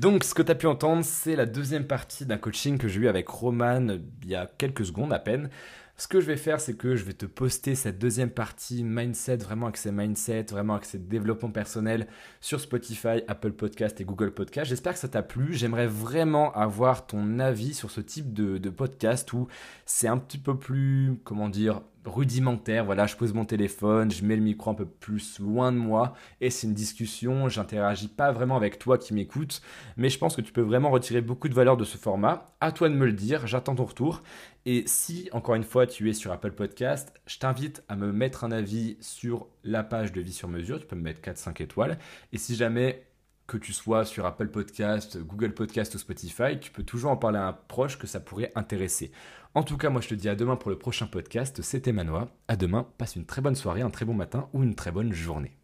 Donc, 0.00 0.24
ce 0.24 0.32
que 0.32 0.40
tu 0.40 0.50
as 0.50 0.54
pu 0.54 0.66
entendre, 0.66 1.04
c'est 1.04 1.36
la 1.36 1.44
deuxième 1.44 1.86
partie 1.86 2.24
d'un 2.24 2.38
coaching 2.38 2.78
que 2.78 2.88
j'ai 2.88 3.00
eu 3.00 3.08
avec 3.08 3.28
Roman 3.28 3.86
il 4.22 4.30
y 4.30 4.34
a 4.34 4.50
quelques 4.56 4.86
secondes 4.86 5.12
à 5.12 5.18
peine. 5.18 5.50
Ce 5.98 6.08
que 6.08 6.22
je 6.22 6.24
vais 6.24 6.38
faire, 6.38 6.58
c'est 6.58 6.72
que 6.72 6.96
je 6.96 7.04
vais 7.04 7.12
te 7.12 7.26
poster 7.26 7.74
cette 7.74 7.98
deuxième 7.98 8.30
partie 8.30 8.82
mindset, 8.82 9.36
vraiment 9.36 9.66
accès 9.66 9.92
mindset, 9.92 10.44
vraiment 10.44 10.76
accès 10.76 10.96
développement 10.96 11.50
personnel 11.50 12.06
sur 12.40 12.60
Spotify, 12.60 13.20
Apple 13.28 13.52
Podcast 13.52 14.00
et 14.00 14.04
Google 14.04 14.30
Podcast. 14.30 14.70
J'espère 14.70 14.94
que 14.94 14.98
ça 14.98 15.08
t'a 15.08 15.22
plu. 15.22 15.52
J'aimerais 15.52 15.86
vraiment 15.86 16.50
avoir 16.54 17.06
ton 17.06 17.38
avis 17.38 17.74
sur 17.74 17.90
ce 17.90 18.00
type 18.00 18.32
de, 18.32 18.56
de 18.56 18.70
podcast 18.70 19.30
où 19.34 19.48
c'est 19.84 20.08
un 20.08 20.16
petit 20.16 20.38
peu 20.38 20.58
plus, 20.58 21.20
comment 21.24 21.50
dire, 21.50 21.82
rudimentaire. 22.04 22.84
Voilà, 22.84 23.06
je 23.06 23.16
pose 23.16 23.32
mon 23.32 23.44
téléphone, 23.44 24.10
je 24.10 24.24
mets 24.24 24.36
le 24.36 24.42
micro 24.42 24.70
un 24.70 24.74
peu 24.74 24.86
plus 24.86 25.38
loin 25.38 25.72
de 25.72 25.76
moi 25.76 26.14
et 26.40 26.50
c'est 26.50 26.66
une 26.66 26.74
discussion. 26.74 27.48
J'interagis 27.48 28.08
pas 28.08 28.32
vraiment 28.32 28.56
avec 28.56 28.78
toi 28.78 28.98
qui 28.98 29.14
m'écoutes, 29.14 29.60
mais 29.96 30.08
je 30.08 30.18
pense 30.18 30.36
que 30.36 30.40
tu 30.40 30.52
peux 30.52 30.62
vraiment 30.62 30.90
retirer 30.90 31.20
beaucoup 31.20 31.48
de 31.48 31.54
valeur 31.54 31.76
de 31.76 31.84
ce 31.84 31.98
format. 31.98 32.46
À 32.60 32.72
toi 32.72 32.88
de 32.88 32.94
me 32.94 33.06
le 33.06 33.12
dire, 33.12 33.46
j'attends 33.46 33.74
ton 33.74 33.84
retour. 33.84 34.22
Et 34.66 34.84
si, 34.86 35.28
encore 35.32 35.54
une 35.54 35.64
fois, 35.64 35.86
tu 35.86 36.10
es 36.10 36.12
sur 36.12 36.32
Apple 36.32 36.52
Podcast, 36.52 37.12
je 37.26 37.38
t'invite 37.38 37.82
à 37.88 37.96
me 37.96 38.12
mettre 38.12 38.44
un 38.44 38.52
avis 38.52 38.96
sur 39.00 39.46
la 39.64 39.82
page 39.82 40.12
de 40.12 40.20
Vie 40.20 40.32
sur 40.32 40.48
mesure. 40.48 40.78
Tu 40.78 40.86
peux 40.86 40.96
me 40.96 41.02
mettre 41.02 41.22
4-5 41.22 41.62
étoiles. 41.62 41.98
Et 42.32 42.38
si 42.38 42.56
jamais 42.56 43.04
que 43.50 43.56
tu 43.56 43.72
sois 43.72 44.04
sur 44.04 44.26
Apple 44.26 44.46
Podcast, 44.46 45.18
Google 45.18 45.52
Podcast 45.54 45.94
ou 45.96 45.98
Spotify, 45.98 46.60
tu 46.60 46.70
peux 46.70 46.84
toujours 46.84 47.10
en 47.10 47.16
parler 47.16 47.38
à 47.38 47.48
un 47.48 47.52
proche 47.52 47.98
que 47.98 48.06
ça 48.06 48.20
pourrait 48.20 48.52
intéresser. 48.54 49.10
En 49.52 49.64
tout 49.64 49.76
cas, 49.76 49.90
moi 49.90 50.00
je 50.00 50.08
te 50.08 50.14
dis 50.14 50.28
à 50.28 50.36
demain 50.36 50.54
pour 50.54 50.70
le 50.70 50.78
prochain 50.78 51.08
podcast. 51.08 51.60
C'était 51.62 51.90
Manoa. 51.90 52.28
À 52.46 52.54
demain, 52.54 52.86
passe 52.98 53.16
une 53.16 53.26
très 53.26 53.42
bonne 53.42 53.56
soirée, 53.56 53.80
un 53.80 53.90
très 53.90 54.04
bon 54.04 54.14
matin 54.14 54.48
ou 54.52 54.62
une 54.62 54.76
très 54.76 54.92
bonne 54.92 55.12
journée. 55.12 55.56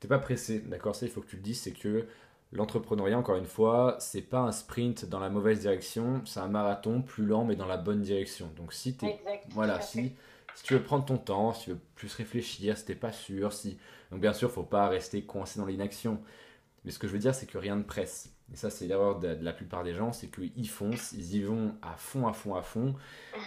T'es 0.00 0.08
pas 0.08 0.18
pressé, 0.18 0.60
d'accord 0.60 0.94
Ça, 0.94 1.06
il 1.06 1.12
faut 1.12 1.22
que 1.22 1.28
tu 1.28 1.36
le 1.36 1.42
dises, 1.42 1.62
c'est 1.62 1.72
que 1.72 2.06
l'entrepreneuriat, 2.52 3.18
encore 3.18 3.36
une 3.36 3.46
fois, 3.46 3.96
c'est 4.00 4.20
pas 4.20 4.40
un 4.40 4.52
sprint 4.52 5.06
dans 5.06 5.18
la 5.18 5.30
mauvaise 5.30 5.60
direction, 5.60 6.20
c'est 6.26 6.40
un 6.40 6.48
marathon 6.48 7.00
plus 7.00 7.24
lent 7.24 7.46
mais 7.46 7.56
dans 7.56 7.66
la 7.66 7.78
bonne 7.78 8.02
direction. 8.02 8.50
Donc 8.56 8.74
si 8.74 8.94
tu 8.98 9.06
voilà, 9.52 9.80
si, 9.80 10.12
si 10.54 10.64
tu 10.64 10.74
veux 10.74 10.82
prendre 10.82 11.06
ton 11.06 11.16
temps, 11.16 11.54
si 11.54 11.64
tu 11.64 11.70
veux 11.70 11.80
plus 11.94 12.12
réfléchir, 12.12 12.76
si 12.76 12.84
t'es 12.84 12.94
pas 12.94 13.12
sûr, 13.12 13.54
si 13.54 13.78
donc 14.10 14.20
bien 14.20 14.34
sûr, 14.34 14.50
faut 14.50 14.62
pas 14.62 14.88
rester 14.88 15.22
coincé 15.24 15.58
dans 15.58 15.66
l'inaction. 15.66 16.20
Mais 16.84 16.90
ce 16.90 16.98
que 16.98 17.08
je 17.08 17.14
veux 17.14 17.18
dire, 17.18 17.34
c'est 17.34 17.46
que 17.46 17.56
rien 17.56 17.76
ne 17.76 17.82
presse. 17.82 18.33
Et 18.52 18.56
ça, 18.56 18.70
c'est 18.70 18.86
l'erreur 18.86 19.18
de, 19.18 19.36
la 19.40 19.52
plupart 19.52 19.84
des 19.84 19.94
gens, 19.94 20.12
c'est 20.12 20.28
qu'ils 20.28 20.68
foncent, 20.68 21.12
ils 21.12 21.36
y 21.36 21.42
vont 21.42 21.74
à 21.82 21.96
fond, 21.96 22.26
à 22.26 22.32
fond, 22.32 22.54
à 22.54 22.62
fond. 22.62 22.94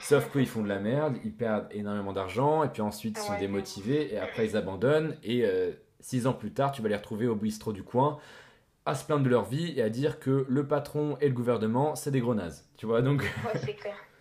Sauf 0.01 0.29
qu'ils 0.33 0.47
font 0.47 0.63
de 0.63 0.67
la 0.67 0.79
merde, 0.79 1.17
ils 1.23 1.33
perdent 1.33 1.67
énormément 1.71 2.13
d'argent, 2.13 2.63
et 2.63 2.69
puis 2.69 2.81
ensuite 2.81 3.17
ils 3.17 3.25
sont 3.25 3.38
démotivés, 3.38 4.13
et 4.13 4.17
après 4.17 4.45
ils 4.45 4.57
abandonnent. 4.57 5.15
Et 5.23 5.45
euh, 5.45 5.71
six 5.99 6.27
ans 6.27 6.33
plus 6.33 6.51
tard, 6.51 6.71
tu 6.71 6.81
vas 6.81 6.89
les 6.89 6.95
retrouver 6.95 7.27
au 7.27 7.36
bistrot 7.36 7.73
du 7.73 7.83
coin 7.83 8.19
à 8.88 8.95
se 8.95 9.03
plaindre 9.03 9.23
de 9.23 9.29
leur 9.29 9.43
vie 9.43 9.73
et 9.75 9.81
à 9.81 9.89
dire 9.89 10.17
que 10.17 10.45
le 10.47 10.65
patron 10.65 11.17
et 11.19 11.27
le 11.27 11.33
gouvernement, 11.33 11.95
c'est 11.95 12.10
des 12.10 12.21
gros 12.21 12.33
nazes. 12.33 12.65
Tu 12.77 12.86
vois, 12.86 13.01
donc. 13.01 13.21
Ouais, 13.21 13.60
c'est 13.60 13.73
clair. 13.73 13.95